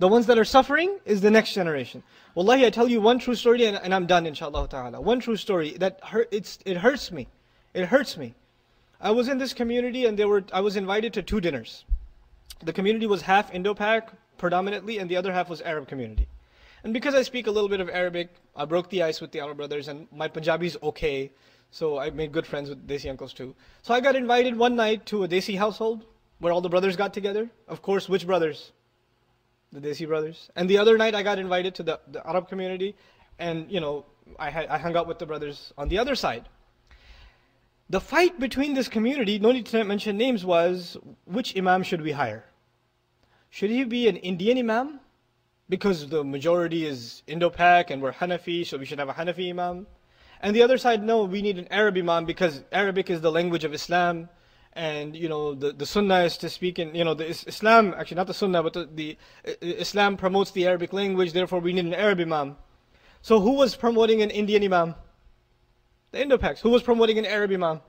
The 0.01 0.07
ones 0.07 0.25
that 0.25 0.39
are 0.39 0.45
suffering 0.45 0.97
is 1.05 1.21
the 1.21 1.29
next 1.29 1.53
generation. 1.53 2.01
Wallahi, 2.33 2.65
I 2.65 2.71
tell 2.71 2.87
you 2.87 2.99
one 2.99 3.19
true 3.19 3.35
story 3.35 3.65
and, 3.65 3.77
and 3.77 3.93
I'm 3.93 4.07
done 4.07 4.25
inshallah 4.25 4.67
ta'ala. 4.67 4.99
One 4.99 5.19
true 5.19 5.37
story 5.37 5.77
that 5.77 5.99
hurt, 6.03 6.27
it's, 6.31 6.57
it 6.65 6.77
hurts 6.77 7.11
me. 7.11 7.27
It 7.75 7.85
hurts 7.85 8.17
me. 8.17 8.33
I 8.99 9.11
was 9.11 9.27
in 9.27 9.37
this 9.37 9.53
community 9.53 10.07
and 10.07 10.17
there 10.17 10.27
were, 10.27 10.43
I 10.51 10.61
was 10.61 10.75
invited 10.75 11.13
to 11.13 11.21
two 11.21 11.39
dinners. 11.39 11.85
The 12.63 12.73
community 12.73 13.05
was 13.05 13.21
half 13.21 13.53
Indo-Pak 13.53 14.11
predominantly 14.39 14.97
and 14.97 15.07
the 15.07 15.17
other 15.17 15.31
half 15.31 15.49
was 15.49 15.61
Arab 15.61 15.87
community. 15.87 16.27
And 16.83 16.95
because 16.95 17.13
I 17.13 17.21
speak 17.21 17.45
a 17.45 17.51
little 17.51 17.69
bit 17.69 17.79
of 17.79 17.87
Arabic, 17.87 18.29
I 18.55 18.65
broke 18.65 18.89
the 18.89 19.03
ice 19.03 19.21
with 19.21 19.31
the 19.31 19.39
Arab 19.39 19.57
brothers 19.57 19.87
and 19.87 20.07
my 20.11 20.27
Punjabi 20.27 20.65
is 20.65 20.79
okay. 20.81 21.29
So 21.69 21.99
I 21.99 22.09
made 22.09 22.31
good 22.31 22.47
friends 22.47 22.69
with 22.69 22.87
Desi 22.87 23.07
uncles 23.07 23.33
too. 23.33 23.53
So 23.83 23.93
I 23.93 23.99
got 23.99 24.15
invited 24.15 24.57
one 24.57 24.75
night 24.75 25.05
to 25.07 25.25
a 25.25 25.27
Desi 25.27 25.59
household 25.59 26.05
where 26.39 26.51
all 26.51 26.61
the 26.61 26.69
brothers 26.69 26.95
got 26.95 27.13
together. 27.13 27.51
Of 27.67 27.83
course, 27.83 28.09
which 28.09 28.25
brothers? 28.25 28.71
The 29.71 29.79
Desi 29.79 30.07
brothers. 30.07 30.49
And 30.55 30.69
the 30.69 30.77
other 30.77 30.97
night 30.97 31.15
I 31.15 31.23
got 31.23 31.39
invited 31.39 31.75
to 31.75 31.83
the, 31.83 31.99
the 32.11 32.27
Arab 32.27 32.49
community 32.49 32.95
and, 33.39 33.71
you 33.71 33.79
know, 33.79 34.05
I, 34.37 34.49
had, 34.49 34.67
I 34.67 34.77
hung 34.77 34.95
out 34.95 35.07
with 35.07 35.19
the 35.19 35.25
brothers 35.25 35.73
on 35.77 35.89
the 35.89 35.97
other 35.97 36.15
side. 36.15 36.47
The 37.89 37.99
fight 37.99 38.39
between 38.39 38.73
this 38.73 38.87
community, 38.87 39.39
no 39.39 39.51
need 39.51 39.65
to 39.67 39.83
mention 39.83 40.17
names, 40.17 40.45
was 40.45 40.97
which 41.25 41.57
imam 41.57 41.83
should 41.83 42.01
we 42.01 42.11
hire? 42.11 42.45
Should 43.49 43.69
he 43.69 43.83
be 43.83 44.07
an 44.07 44.15
Indian 44.17 44.57
imam? 44.59 44.99
Because 45.67 46.07
the 46.07 46.23
majority 46.23 46.85
is 46.85 47.23
Indo-Pak 47.27 47.89
and 47.89 48.01
we're 48.01 48.13
Hanafi, 48.13 48.65
so 48.65 48.77
we 48.77 48.85
should 48.85 48.99
have 48.99 49.09
a 49.09 49.13
Hanafi 49.13 49.49
imam. 49.49 49.87
And 50.41 50.55
the 50.55 50.63
other 50.63 50.77
side, 50.77 51.03
no, 51.03 51.25
we 51.25 51.41
need 51.41 51.57
an 51.57 51.67
Arab 51.69 51.97
imam 51.97 52.25
because 52.25 52.63
Arabic 52.71 53.09
is 53.09 53.21
the 53.21 53.31
language 53.31 53.63
of 53.63 53.73
Islam 53.73 54.29
and 54.73 55.15
you 55.15 55.27
know 55.27 55.53
the, 55.53 55.73
the 55.73 55.85
sunnah 55.85 56.19
is 56.19 56.37
to 56.37 56.49
speak 56.49 56.79
in 56.79 56.95
you 56.95 57.03
know 57.03 57.13
the 57.13 57.27
islam 57.27 57.93
actually 57.97 58.15
not 58.15 58.27
the 58.27 58.33
sunnah 58.33 58.63
but 58.63 58.73
the, 58.73 58.89
the 58.95 59.17
uh, 59.45 59.51
islam 59.61 60.15
promotes 60.15 60.51
the 60.51 60.65
arabic 60.65 60.93
language 60.93 61.33
therefore 61.33 61.59
we 61.59 61.73
need 61.73 61.85
an 61.85 61.93
arab 61.93 62.19
imam. 62.19 62.55
So 63.21 63.39
who 63.39 63.51
was 63.51 63.75
promoting 63.75 64.21
an 64.21 64.29
indian 64.29 64.63
imam? 64.63 64.95
The 66.11 66.21
indo-paks. 66.21 66.61
Who 66.61 66.69
was 66.69 66.83
promoting 66.83 67.17
an 67.19 67.25
arab 67.25 67.51
imam? 67.51 67.81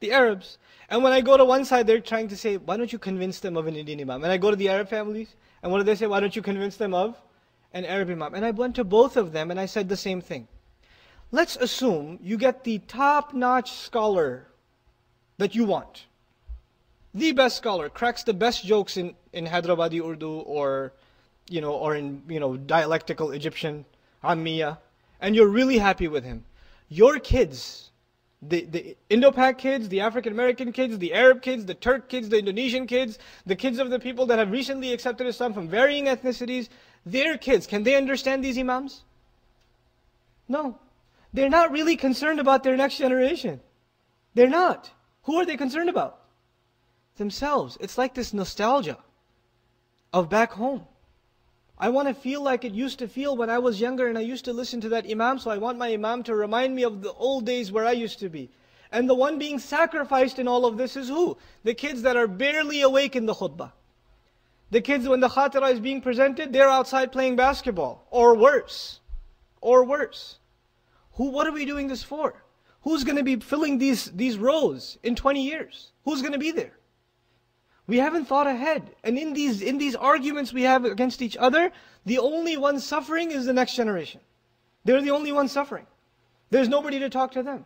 The 0.00 0.12
arabs. 0.12 0.58
And 0.90 1.02
when 1.02 1.12
i 1.12 1.20
go 1.20 1.36
to 1.36 1.44
one 1.44 1.64
side 1.64 1.86
they're 1.86 2.00
trying 2.00 2.28
to 2.28 2.36
say 2.36 2.58
why 2.58 2.76
don't 2.76 2.92
you 2.92 2.98
convince 2.98 3.40
them 3.40 3.56
of 3.56 3.66
an 3.66 3.76
indian 3.76 4.00
imam? 4.00 4.22
And 4.24 4.32
i 4.32 4.36
go 4.36 4.50
to 4.50 4.56
the 4.56 4.68
arab 4.68 4.88
families 4.88 5.36
and 5.62 5.72
what 5.72 5.78
do 5.78 5.84
they 5.84 5.94
say? 5.94 6.06
Why 6.06 6.20
don't 6.20 6.36
you 6.36 6.42
convince 6.42 6.76
them 6.76 6.92
of 6.92 7.20
an 7.72 7.86
arab 7.86 8.10
imam? 8.10 8.34
And 8.34 8.44
i 8.44 8.50
went 8.50 8.76
to 8.76 8.84
both 8.84 9.16
of 9.16 9.32
them 9.32 9.50
and 9.50 9.58
i 9.58 9.64
said 9.64 9.88
the 9.88 9.96
same 9.96 10.20
thing. 10.20 10.48
Let's 11.32 11.56
assume 11.56 12.18
you 12.22 12.36
get 12.36 12.62
the 12.62 12.78
top-notch 12.80 13.72
scholar 13.72 14.46
that 15.38 15.54
you 15.54 15.64
want. 15.64 16.04
The 17.14 17.32
best 17.32 17.56
scholar 17.56 17.88
cracks 17.88 18.22
the 18.24 18.34
best 18.34 18.64
jokes 18.64 18.96
in, 18.96 19.14
in 19.32 19.46
Hyderabadi 19.46 20.04
Urdu 20.04 20.40
or 20.40 20.92
you 21.48 21.60
know 21.60 21.72
or 21.72 21.94
in 21.94 22.22
you 22.28 22.40
know 22.40 22.56
dialectical 22.56 23.30
Egyptian, 23.30 23.84
Ammiya, 24.22 24.78
and 25.20 25.36
you're 25.36 25.48
really 25.48 25.78
happy 25.78 26.08
with 26.08 26.24
him. 26.24 26.44
Your 26.88 27.18
kids, 27.18 27.90
the, 28.42 28.64
the 28.64 28.96
Indo-Pak 29.10 29.58
kids, 29.58 29.88
the 29.88 30.00
African 30.00 30.32
American 30.32 30.72
kids, 30.72 30.98
the 30.98 31.14
Arab 31.14 31.40
kids, 31.40 31.64
the 31.66 31.74
Turk 31.74 32.08
kids, 32.08 32.28
the 32.28 32.38
Indonesian 32.38 32.86
kids, 32.86 33.18
the 33.46 33.56
kids 33.56 33.78
of 33.78 33.90
the 33.90 33.98
people 33.98 34.26
that 34.26 34.38
have 34.38 34.50
recently 34.50 34.92
accepted 34.92 35.26
Islam 35.26 35.54
from 35.54 35.68
varying 35.68 36.06
ethnicities, 36.06 36.68
their 37.06 37.38
kids, 37.38 37.66
can 37.66 37.82
they 37.82 37.96
understand 37.96 38.44
these 38.44 38.58
imams? 38.58 39.02
No. 40.48 40.78
They're 41.32 41.48
not 41.48 41.72
really 41.72 41.96
concerned 41.96 42.38
about 42.38 42.62
their 42.62 42.76
next 42.76 42.98
generation. 42.98 43.60
They're 44.34 44.48
not. 44.48 44.90
Who 45.24 45.36
are 45.36 45.46
they 45.46 45.56
concerned 45.56 45.88
about? 45.88 46.20
Themselves. 47.16 47.76
It's 47.80 47.98
like 47.98 48.14
this 48.14 48.32
nostalgia 48.32 48.98
of 50.12 50.28
back 50.28 50.52
home. 50.52 50.86
I 51.76 51.88
want 51.88 52.08
to 52.08 52.14
feel 52.14 52.40
like 52.40 52.64
it 52.64 52.72
used 52.72 53.00
to 53.00 53.08
feel 53.08 53.36
when 53.36 53.50
I 53.50 53.58
was 53.58 53.80
younger 53.80 54.06
and 54.06 54.16
I 54.16 54.20
used 54.20 54.44
to 54.44 54.52
listen 54.52 54.80
to 54.82 54.88
that 54.90 55.10
Imam, 55.10 55.38
so 55.38 55.50
I 55.50 55.58
want 55.58 55.78
my 55.78 55.92
Imam 55.92 56.22
to 56.24 56.34
remind 56.34 56.74
me 56.74 56.84
of 56.84 57.02
the 57.02 57.12
old 57.12 57.46
days 57.46 57.72
where 57.72 57.84
I 57.84 57.92
used 57.92 58.20
to 58.20 58.28
be. 58.28 58.50
And 58.92 59.10
the 59.10 59.14
one 59.14 59.38
being 59.38 59.58
sacrificed 59.58 60.38
in 60.38 60.46
all 60.46 60.66
of 60.66 60.76
this 60.76 60.96
is 60.96 61.08
who? 61.08 61.36
The 61.64 61.74
kids 61.74 62.02
that 62.02 62.16
are 62.16 62.28
barely 62.28 62.82
awake 62.82 63.16
in 63.16 63.26
the 63.26 63.34
khutbah. 63.34 63.72
The 64.70 64.80
kids, 64.80 65.08
when 65.08 65.20
the 65.20 65.28
khatira 65.28 65.72
is 65.72 65.80
being 65.80 66.00
presented, 66.00 66.52
they're 66.52 66.68
outside 66.68 67.12
playing 67.12 67.36
basketball. 67.36 68.06
Or 68.10 68.36
worse. 68.36 69.00
Or 69.60 69.84
worse. 69.84 70.38
Who, 71.14 71.30
what 71.30 71.46
are 71.46 71.52
we 71.52 71.64
doing 71.64 71.88
this 71.88 72.02
for? 72.02 72.43
Who's 72.84 73.02
going 73.02 73.16
to 73.16 73.22
be 73.22 73.36
filling 73.36 73.78
these, 73.78 74.10
these 74.10 74.36
rows 74.36 74.98
in 75.02 75.16
20 75.16 75.42
years? 75.42 75.92
Who's 76.04 76.20
going 76.20 76.34
to 76.34 76.38
be 76.38 76.50
there? 76.50 76.74
We 77.86 77.96
haven't 77.96 78.26
thought 78.26 78.46
ahead. 78.46 78.94
And 79.02 79.18
in 79.18 79.32
these, 79.32 79.62
in 79.62 79.78
these 79.78 79.94
arguments 79.94 80.52
we 80.52 80.62
have 80.62 80.84
against 80.84 81.22
each 81.22 81.36
other, 81.38 81.72
the 82.04 82.18
only 82.18 82.58
one 82.58 82.78
suffering 82.78 83.30
is 83.30 83.46
the 83.46 83.54
next 83.54 83.74
generation. 83.74 84.20
They're 84.84 85.00
the 85.00 85.10
only 85.10 85.32
ones 85.32 85.50
suffering. 85.50 85.86
There's 86.50 86.68
nobody 86.68 86.98
to 86.98 87.08
talk 87.08 87.32
to 87.32 87.42
them. 87.42 87.64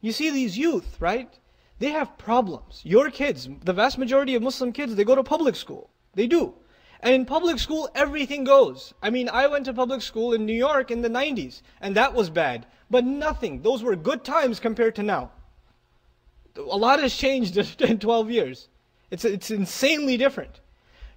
You 0.00 0.10
see 0.10 0.30
these 0.30 0.58
youth, 0.58 0.96
right? 1.00 1.32
They 1.78 1.90
have 1.90 2.18
problems. 2.18 2.80
Your 2.84 3.10
kids, 3.10 3.48
the 3.64 3.72
vast 3.72 3.96
majority 3.96 4.34
of 4.34 4.42
Muslim 4.42 4.72
kids, 4.72 4.96
they 4.96 5.04
go 5.04 5.14
to 5.14 5.22
public 5.22 5.54
school. 5.54 5.88
They 6.14 6.26
do. 6.26 6.54
And 7.02 7.14
in 7.14 7.26
public 7.26 7.58
school, 7.58 7.90
everything 7.96 8.44
goes. 8.44 8.94
I 9.02 9.10
mean, 9.10 9.28
I 9.28 9.48
went 9.48 9.64
to 9.64 9.74
public 9.74 10.02
school 10.02 10.32
in 10.32 10.46
New 10.46 10.52
York 10.52 10.92
in 10.92 11.02
the 11.02 11.08
90s, 11.08 11.62
and 11.80 11.96
that 11.96 12.14
was 12.14 12.30
bad. 12.30 12.64
But 12.90 13.04
nothing. 13.04 13.62
Those 13.62 13.82
were 13.82 13.96
good 13.96 14.22
times 14.22 14.60
compared 14.60 14.94
to 14.96 15.02
now. 15.02 15.32
A 16.56 16.76
lot 16.76 17.00
has 17.00 17.16
changed 17.16 17.56
in 17.80 17.98
12 17.98 18.30
years. 18.30 18.68
It's, 19.10 19.24
it's 19.24 19.50
insanely 19.50 20.16
different. 20.16 20.60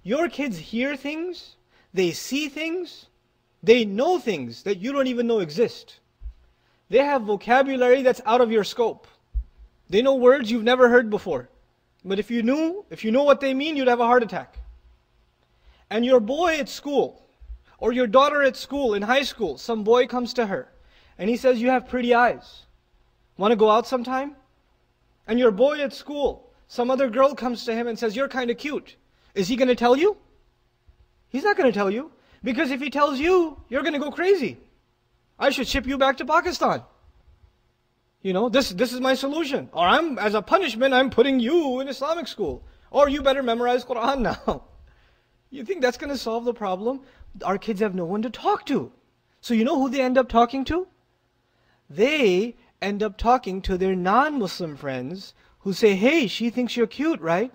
Your 0.02 0.28
kids 0.28 0.58
hear 0.58 0.96
things, 0.96 1.56
they 1.94 2.10
see 2.10 2.48
things, 2.48 3.06
they 3.62 3.84
know 3.84 4.18
things 4.18 4.64
that 4.64 4.78
you 4.78 4.92
don't 4.92 5.06
even 5.06 5.26
know 5.26 5.38
exist. 5.38 6.00
They 6.88 6.98
have 6.98 7.22
vocabulary 7.22 8.02
that's 8.02 8.20
out 8.26 8.40
of 8.40 8.50
your 8.50 8.64
scope. 8.64 9.06
They 9.88 10.02
know 10.02 10.14
words 10.14 10.50
you've 10.50 10.64
never 10.64 10.88
heard 10.88 11.10
before. 11.10 11.48
But 12.04 12.18
if 12.18 12.30
you 12.30 12.42
knew, 12.42 12.84
if 12.90 13.04
you 13.04 13.10
know 13.12 13.24
what 13.24 13.40
they 13.40 13.54
mean, 13.54 13.76
you'd 13.76 13.88
have 13.88 14.00
a 14.00 14.04
heart 14.04 14.22
attack 14.22 14.58
and 15.90 16.04
your 16.04 16.20
boy 16.20 16.58
at 16.58 16.68
school, 16.68 17.26
or 17.78 17.92
your 17.92 18.06
daughter 18.06 18.42
at 18.42 18.56
school, 18.56 18.94
in 18.94 19.02
high 19.02 19.22
school, 19.22 19.58
some 19.58 19.84
boy 19.84 20.06
comes 20.06 20.34
to 20.34 20.46
her, 20.46 20.68
and 21.18 21.30
he 21.30 21.36
says, 21.36 21.60
You 21.60 21.70
have 21.70 21.88
pretty 21.88 22.14
eyes. 22.14 22.62
Want 23.36 23.52
to 23.52 23.56
go 23.56 23.70
out 23.70 23.86
sometime? 23.86 24.34
And 25.26 25.38
your 25.38 25.50
boy 25.50 25.80
at 25.80 25.92
school, 25.92 26.50
some 26.68 26.90
other 26.90 27.10
girl 27.10 27.34
comes 27.34 27.64
to 27.64 27.74
him 27.74 27.86
and 27.86 27.98
says, 27.98 28.16
You're 28.16 28.28
kind 28.28 28.50
of 28.50 28.58
cute. 28.58 28.96
Is 29.34 29.48
he 29.48 29.56
going 29.56 29.68
to 29.68 29.74
tell 29.74 29.96
you? 29.96 30.16
He's 31.28 31.44
not 31.44 31.56
going 31.56 31.70
to 31.70 31.78
tell 31.78 31.90
you. 31.90 32.12
Because 32.42 32.70
if 32.70 32.80
he 32.80 32.90
tells 32.90 33.18
you, 33.18 33.60
you're 33.68 33.82
going 33.82 33.94
to 33.94 33.98
go 33.98 34.10
crazy. 34.10 34.56
I 35.38 35.50
should 35.50 35.66
ship 35.66 35.86
you 35.86 35.98
back 35.98 36.18
to 36.18 36.24
Pakistan. 36.24 36.82
You 38.22 38.32
know, 38.32 38.48
this, 38.48 38.70
this 38.70 38.92
is 38.92 39.00
my 39.00 39.14
solution. 39.14 39.68
Or 39.72 39.86
I'm, 39.86 40.18
as 40.18 40.34
a 40.34 40.42
punishment, 40.42 40.94
I'm 40.94 41.10
putting 41.10 41.40
you 41.40 41.80
in 41.80 41.88
Islamic 41.88 42.28
school. 42.28 42.64
Or 42.90 43.08
you 43.08 43.22
better 43.22 43.42
memorize 43.42 43.84
Quran 43.84 44.20
now. 44.46 44.64
You 45.50 45.64
think 45.64 45.80
that's 45.80 45.96
going 45.96 46.12
to 46.12 46.18
solve 46.18 46.44
the 46.44 46.54
problem? 46.54 47.00
Our 47.44 47.58
kids 47.58 47.80
have 47.80 47.94
no 47.94 48.04
one 48.04 48.22
to 48.22 48.30
talk 48.30 48.66
to. 48.66 48.92
So 49.40 49.54
you 49.54 49.64
know 49.64 49.78
who 49.80 49.88
they 49.88 50.00
end 50.00 50.18
up 50.18 50.28
talking 50.28 50.64
to? 50.66 50.86
They 51.88 52.56
end 52.82 53.02
up 53.02 53.16
talking 53.16 53.62
to 53.62 53.78
their 53.78 53.94
non-Muslim 53.94 54.76
friends 54.76 55.34
who 55.60 55.72
say, 55.72 55.94
hey, 55.94 56.26
she 56.26 56.50
thinks 56.50 56.76
you're 56.76 56.86
cute, 56.86 57.20
right? 57.20 57.52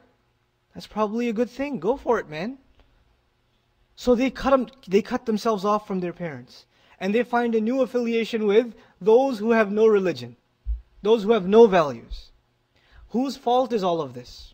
That's 0.73 0.87
probably 0.87 1.27
a 1.27 1.33
good 1.33 1.49
thing. 1.49 1.79
Go 1.79 1.97
for 1.97 2.17
it, 2.19 2.29
man. 2.29 2.57
So 3.95 4.15
they 4.15 4.29
cut, 4.29 4.51
them, 4.51 4.67
they 4.87 5.01
cut 5.01 5.25
themselves 5.25 5.65
off 5.65 5.85
from 5.85 5.99
their 5.99 6.13
parents. 6.13 6.65
And 6.99 7.13
they 7.13 7.23
find 7.23 7.55
a 7.55 7.61
new 7.61 7.81
affiliation 7.81 8.45
with 8.45 8.73
those 8.99 9.39
who 9.39 9.51
have 9.51 9.71
no 9.71 9.87
religion. 9.87 10.37
Those 11.01 11.23
who 11.23 11.31
have 11.31 11.47
no 11.47 11.67
values. 11.67 12.31
Whose 13.09 13.35
fault 13.35 13.73
is 13.73 13.83
all 13.83 14.01
of 14.01 14.13
this? 14.13 14.53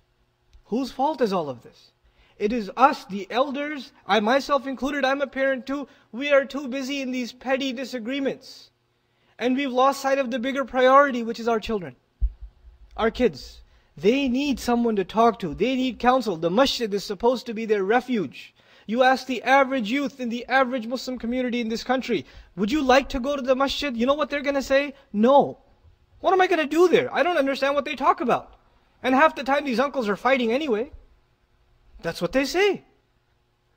Whose 0.66 0.92
fault 0.92 1.22
is 1.22 1.32
all 1.32 1.50
of 1.50 1.62
this? 1.62 1.92
It 2.40 2.54
is 2.54 2.70
us, 2.78 3.06
the 3.06 3.28
elders, 3.32 3.92
I 4.06 4.20
myself 4.20 4.68
included, 4.68 5.04
I'm 5.04 5.22
a 5.22 5.28
parent 5.28 5.66
too, 5.66 5.88
we 6.12 6.32
are 6.32 6.46
too 6.46 6.68
busy 6.68 7.02
in 7.02 7.12
these 7.12 7.34
petty 7.34 7.74
disagreements. 7.74 8.70
And 9.40 9.56
we've 9.56 9.72
lost 9.72 10.02
sight 10.02 10.20
of 10.20 10.30
the 10.30 10.40
bigger 10.40 10.66
priority, 10.66 11.24
which 11.24 11.40
is 11.40 11.48
our 11.48 11.60
children, 11.60 11.96
our 12.96 13.12
kids. 13.12 13.62
They 13.96 14.28
need 14.28 14.60
someone 14.60 14.96
to 14.98 15.04
talk 15.04 15.40
to. 15.40 15.56
They 15.56 15.76
need 15.76 15.98
counsel. 15.98 16.38
The 16.38 16.52
masjid 16.52 16.94
is 16.94 17.04
supposed 17.04 17.48
to 17.48 17.54
be 17.56 17.66
their 17.66 17.84
refuge. 17.84 18.54
You 18.86 19.02
ask 19.02 19.26
the 19.26 19.42
average 19.42 19.92
youth 19.92 20.20
in 20.20 20.30
the 20.30 20.46
average 20.48 20.86
Muslim 20.86 21.18
community 21.18 21.60
in 21.60 21.70
this 21.70 21.84
country, 21.84 22.26
would 22.56 22.72
you 22.72 22.84
like 22.84 23.10
to 23.10 23.20
go 23.20 23.36
to 23.36 23.42
the 23.42 23.56
masjid? 23.56 23.98
You 23.98 24.06
know 24.06 24.14
what 24.14 24.30
they're 24.30 24.42
going 24.42 24.56
to 24.56 24.62
say? 24.62 24.94
No. 25.12 25.58
What 26.20 26.34
am 26.34 26.42
I 26.42 26.48
going 26.48 26.60
to 26.60 26.68
do 26.68 26.88
there? 26.88 27.14
I 27.14 27.24
don't 27.24 27.38
understand 27.38 27.74
what 27.74 27.86
they 27.86 27.96
talk 27.96 28.22
about. 28.22 28.54
And 29.02 29.16
half 29.16 29.36
the 29.36 29.44
time 29.44 29.66
these 29.66 29.80
uncles 29.80 30.08
are 30.08 30.16
fighting 30.16 30.52
anyway. 30.52 30.92
That's 32.02 32.22
what 32.22 32.32
they 32.32 32.46
say. 32.46 32.84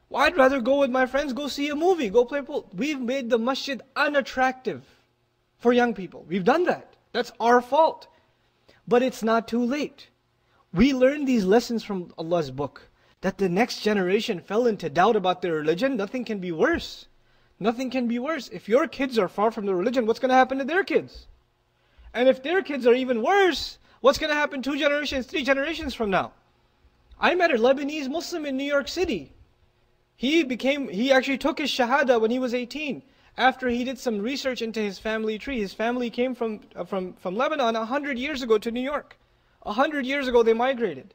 Well, 0.08 0.22
I'd 0.22 0.36
rather 0.36 0.60
go 0.60 0.80
with 0.80 0.90
my 0.90 1.06
friends, 1.06 1.32
go 1.32 1.48
see 1.48 1.68
a 1.68 1.76
movie, 1.76 2.10
go 2.10 2.24
play 2.24 2.42
pool. 2.42 2.68
We've 2.74 3.00
made 3.00 3.30
the 3.30 3.38
masjid 3.38 3.80
unattractive 3.94 4.82
for 5.58 5.72
young 5.72 5.94
people. 5.94 6.24
We've 6.28 6.44
done 6.44 6.64
that. 6.64 6.94
That's 7.12 7.32
our 7.38 7.60
fault. 7.60 8.08
But 8.88 9.02
it's 9.02 9.22
not 9.22 9.46
too 9.46 9.64
late. 9.64 10.08
We 10.72 10.92
learned 10.92 11.26
these 11.26 11.44
lessons 11.44 11.84
from 11.84 12.12
Allah's 12.18 12.50
book. 12.50 12.88
That 13.20 13.38
the 13.38 13.48
next 13.48 13.80
generation 13.80 14.40
fell 14.40 14.66
into 14.66 14.88
doubt 14.88 15.14
about 15.14 15.42
their 15.42 15.54
religion, 15.54 15.96
nothing 15.96 16.24
can 16.24 16.38
be 16.38 16.52
worse. 16.52 17.06
Nothing 17.58 17.90
can 17.90 18.08
be 18.08 18.18
worse. 18.18 18.48
If 18.48 18.68
your 18.68 18.88
kids 18.88 19.18
are 19.18 19.28
far 19.28 19.50
from 19.50 19.66
the 19.66 19.74
religion, 19.74 20.06
what's 20.06 20.18
going 20.18 20.30
to 20.30 20.34
happen 20.34 20.58
to 20.58 20.64
their 20.64 20.82
kids? 20.82 21.26
And 22.14 22.28
if 22.28 22.42
their 22.42 22.62
kids 22.62 22.86
are 22.86 22.94
even 22.94 23.22
worse, 23.22 23.78
what's 24.00 24.18
going 24.18 24.30
to 24.30 24.36
happen 24.36 24.62
two 24.62 24.78
generations, 24.78 25.26
three 25.26 25.44
generations 25.44 25.94
from 25.94 26.10
now? 26.10 26.32
I 27.20 27.34
met 27.34 27.50
a 27.50 27.58
Lebanese 27.58 28.08
Muslim 28.08 28.46
in 28.46 28.56
New 28.56 28.64
York 28.64 28.88
City. 28.88 29.32
He 30.16 30.42
became, 30.42 30.88
he 30.88 31.12
actually 31.12 31.36
took 31.36 31.58
his 31.58 31.70
Shahada 31.70 32.18
when 32.18 32.30
he 32.30 32.38
was 32.38 32.54
18. 32.54 33.02
After 33.36 33.68
he 33.68 33.84
did 33.84 33.98
some 33.98 34.20
research 34.20 34.62
into 34.62 34.80
his 34.80 34.98
family 34.98 35.38
tree. 35.38 35.60
His 35.60 35.74
family 35.74 36.08
came 36.08 36.34
from, 36.34 36.60
uh, 36.74 36.84
from, 36.84 37.12
from 37.14 37.36
Lebanon 37.36 37.74
100 37.74 38.18
years 38.18 38.42
ago 38.42 38.56
to 38.58 38.70
New 38.70 38.80
York. 38.80 39.18
100 39.62 40.06
years 40.06 40.28
ago 40.28 40.42
they 40.42 40.54
migrated. 40.54 41.12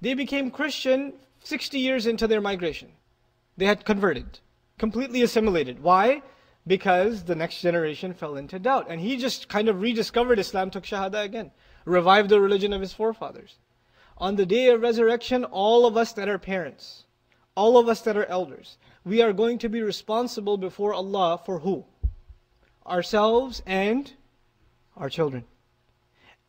They 0.00 0.14
became 0.14 0.50
Christian 0.50 1.14
60 1.42 1.78
years 1.78 2.06
into 2.06 2.28
their 2.28 2.40
migration. 2.40 2.92
They 3.56 3.66
had 3.66 3.84
converted, 3.84 4.38
completely 4.78 5.22
assimilated. 5.22 5.82
Why? 5.82 6.22
Because 6.66 7.24
the 7.24 7.34
next 7.34 7.60
generation 7.60 8.14
fell 8.14 8.36
into 8.36 8.58
doubt. 8.60 8.86
And 8.88 9.00
he 9.00 9.16
just 9.16 9.48
kind 9.48 9.68
of 9.68 9.80
rediscovered 9.80 10.38
Islam, 10.38 10.70
took 10.70 10.84
Shahada 10.84 11.24
again, 11.24 11.50
revived 11.84 12.30
the 12.30 12.40
religion 12.40 12.72
of 12.72 12.80
his 12.80 12.92
forefathers. 12.92 13.56
On 14.20 14.36
the 14.36 14.44
day 14.44 14.68
of 14.68 14.82
resurrection, 14.82 15.44
all 15.44 15.86
of 15.86 15.96
us 15.96 16.12
that 16.12 16.28
are 16.28 16.38
parents, 16.38 17.04
all 17.54 17.78
of 17.78 17.88
us 17.88 18.02
that 18.02 18.18
are 18.18 18.26
elders, 18.26 18.76
we 19.02 19.22
are 19.22 19.32
going 19.32 19.56
to 19.58 19.68
be 19.70 19.80
responsible 19.80 20.58
before 20.58 20.92
Allah 20.92 21.40
for 21.46 21.60
who? 21.60 21.86
Ourselves 22.86 23.62
and 23.64 24.12
our 24.94 25.08
children. 25.08 25.44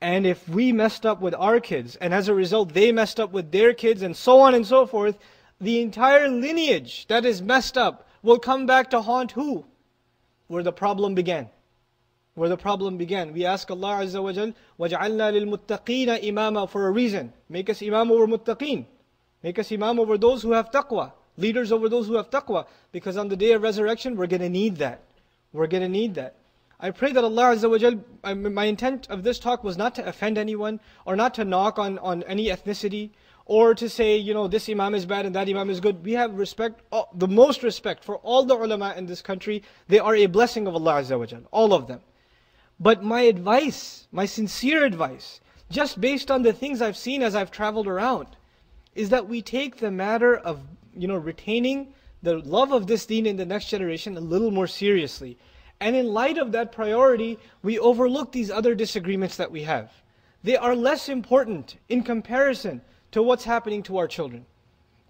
And 0.01 0.25
if 0.25 0.49
we 0.49 0.73
messed 0.73 1.05
up 1.05 1.21
with 1.21 1.33
our 1.35 1.61
kids, 1.61 1.95
and 1.95 2.13
as 2.13 2.27
a 2.27 2.33
result 2.33 2.73
they 2.73 2.91
messed 2.91 3.21
up 3.21 3.31
with 3.31 3.51
their 3.51 3.73
kids, 3.73 4.01
and 4.01 4.17
so 4.17 4.41
on 4.41 4.53
and 4.53 4.67
so 4.67 4.85
forth, 4.85 5.17
the 5.61 5.79
entire 5.79 6.27
lineage 6.27 7.07
that 7.07 7.23
is 7.23 7.41
messed 7.41 7.77
up 7.77 8.05
will 8.21 8.39
come 8.39 8.65
back 8.65 8.89
to 8.89 9.01
haunt 9.01 9.31
who? 9.31 9.65
Where 10.47 10.63
the 10.63 10.73
problem 10.73 11.15
began 11.15 11.49
Where 12.34 12.50
the 12.50 12.56
problem 12.58 12.98
began. 12.98 13.32
We 13.32 13.46
ask 13.46 13.70
Allah 13.70 14.04
Azza 14.04 14.22
wa 14.22 14.30
Jal, 14.30 14.52
وَجْعَلْنَا 14.78 15.58
لِلْمُتَّقِينَ 15.66 16.22
imama 16.22 16.68
For 16.68 16.86
a 16.86 16.90
reason. 16.90 17.32
Make 17.48 17.70
us 17.70 17.82
imam 17.82 18.12
over 18.12 18.26
muttaqeen. 18.26 18.84
Make 19.42 19.58
us 19.58 19.72
imam 19.72 19.98
over 19.98 20.18
those 20.18 20.42
who 20.42 20.52
have 20.52 20.70
taqwa. 20.70 21.12
Leaders 21.38 21.72
over 21.72 21.88
those 21.88 22.06
who 22.08 22.14
have 22.16 22.28
taqwa. 22.28 22.66
Because 22.92 23.16
on 23.16 23.28
the 23.28 23.36
day 23.36 23.52
of 23.52 23.62
resurrection, 23.62 24.16
we're 24.16 24.26
going 24.26 24.42
to 24.42 24.50
need 24.50 24.76
that. 24.76 25.00
We're 25.54 25.66
going 25.66 25.82
to 25.82 25.88
need 25.88 26.14
that. 26.16 26.34
I 26.78 26.90
pray 26.90 27.12
that 27.12 27.24
Allah 27.24 27.56
Azza 27.56 27.70
wa 27.70 27.78
Jal, 27.78 28.04
my 28.34 28.64
intent 28.66 29.08
of 29.08 29.22
this 29.22 29.38
talk 29.38 29.64
was 29.64 29.78
not 29.78 29.94
to 29.94 30.06
offend 30.06 30.36
anyone 30.36 30.78
or 31.06 31.16
not 31.16 31.32
to 31.34 31.44
knock 31.44 31.78
on, 31.78 31.98
on 32.00 32.22
any 32.24 32.48
ethnicity 32.48 33.10
or 33.46 33.74
to 33.74 33.88
say, 33.88 34.18
you 34.18 34.34
know, 34.34 34.46
this 34.46 34.68
Imam 34.68 34.94
is 34.94 35.06
bad 35.06 35.24
and 35.24 35.34
that 35.36 35.48
Imam 35.48 35.70
is 35.70 35.80
good. 35.80 36.04
We 36.04 36.12
have 36.12 36.34
respect, 36.34 36.82
the 37.14 37.28
most 37.28 37.62
respect 37.62 38.04
for 38.04 38.16
all 38.16 38.44
the 38.44 38.54
ulama 38.54 38.92
in 38.94 39.06
this 39.06 39.22
country. 39.22 39.62
They 39.88 40.00
are 40.00 40.14
a 40.14 40.26
blessing 40.26 40.66
of 40.66 40.74
Allah 40.74 41.00
Azza 41.00 41.18
wa 41.18 41.24
Jal, 41.24 41.42
all 41.50 41.72
of 41.72 41.86
them. 41.86 42.00
But 42.81 43.03
my 43.03 43.21
advice, 43.21 44.07
my 44.11 44.25
sincere 44.25 44.83
advice, 44.83 45.39
just 45.69 46.01
based 46.01 46.31
on 46.31 46.41
the 46.41 46.51
things 46.51 46.81
I've 46.81 46.97
seen 46.97 47.21
as 47.21 47.35
I've 47.35 47.51
traveled 47.51 47.85
around, 47.85 48.25
is 48.95 49.09
that 49.09 49.29
we 49.29 49.43
take 49.43 49.77
the 49.77 49.91
matter 49.91 50.35
of, 50.35 50.61
you 50.97 51.07
know, 51.07 51.17
retaining 51.17 51.93
the 52.23 52.39
love 52.39 52.71
of 52.71 52.87
this 52.87 53.05
deen 53.05 53.27
in 53.27 53.37
the 53.37 53.45
next 53.45 53.69
generation 53.69 54.17
a 54.17 54.19
little 54.19 54.49
more 54.49 54.65
seriously. 54.65 55.37
And 55.79 55.95
in 55.95 56.07
light 56.07 56.39
of 56.39 56.51
that 56.53 56.71
priority, 56.71 57.37
we 57.61 57.77
overlook 57.77 58.31
these 58.31 58.49
other 58.49 58.73
disagreements 58.73 59.37
that 59.37 59.51
we 59.51 59.61
have. 59.61 59.91
They 60.43 60.57
are 60.57 60.75
less 60.75 61.07
important 61.07 61.75
in 61.87 62.01
comparison 62.01 62.81
to 63.11 63.21
what's 63.21 63.43
happening 63.43 63.83
to 63.83 63.97
our 63.97 64.07
children. 64.07 64.47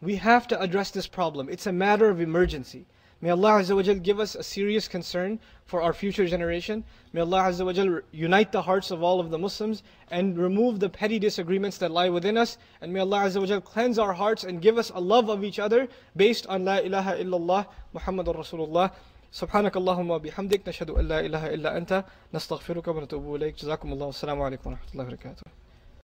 We 0.01 0.15
have 0.15 0.45
to 0.49 0.60
address 0.60 0.91
this 0.91 1.07
problem. 1.07 1.47
It's 1.47 1.67
a 1.67 1.71
matter 1.71 2.10
of 2.10 2.19
emergency. 2.19 2.86
May 3.22 3.31
Allah 3.31 3.62
Azza 3.62 3.75
wa 3.75 3.83
give 3.94 4.20
us 4.20 4.35
a 4.35 4.42
serious 4.42 4.88
concern 4.88 5.40
for 5.64 5.81
our 5.81 5.94
future 5.94 6.27
generation. 6.27 6.85
May 7.14 7.22
Allah 7.22 7.44
Azza 7.44 7.64
wa 7.64 8.01
unite 8.12 8.53
the 8.53 8.62
hearts 8.62 8.90
of 8.90 9.03
all 9.03 9.20
of 9.20 9.31
the 9.31 9.38
Muslims 9.38 9.83
and 10.11 10.37
remove 10.37 10.81
the 10.81 10.90
petty 10.90 11.18
disagreements 11.18 11.79
that 11.79 11.90
lie 11.90 12.11
within 12.11 12.37
us. 12.37 12.59
And 12.81 12.92
may 12.92 13.01
Allah 13.01 13.20
Azza 13.20 13.40
wa 13.40 13.61
cleanse 13.61 13.99
our 13.99 14.12
hearts 14.12 14.44
and 14.44 14.61
give 14.61 14.77
us 14.77 14.90
a 14.94 15.01
love 15.01 15.31
of 15.31 15.44
each 15.44 15.59
other 15.59 15.88
based 16.14 16.46
on 16.46 16.66
La 16.66 16.77
ilaha 16.77 17.16
illallah 17.16 17.66
Muhammadur 17.94 18.37
Rasulullah. 18.37 18.92
سبحانك 19.33 19.77
اللهم 19.77 20.11
وبحمدك 20.11 20.68
نشهد 20.68 20.90
أن 20.90 21.09
لا 21.09 21.20
إله 21.20 21.55
إلا 21.55 21.77
أنت 21.77 22.05
نستغفرك 22.35 22.88
ونتوب 22.88 23.35
إليك 23.35 23.55
جزاكم 23.59 23.92
الله 23.92 24.07
والسلام 24.07 24.42
عليكم 24.42 24.70
ورحمة 24.70 24.92
الله 24.92 25.05
وبركاته 25.05 25.60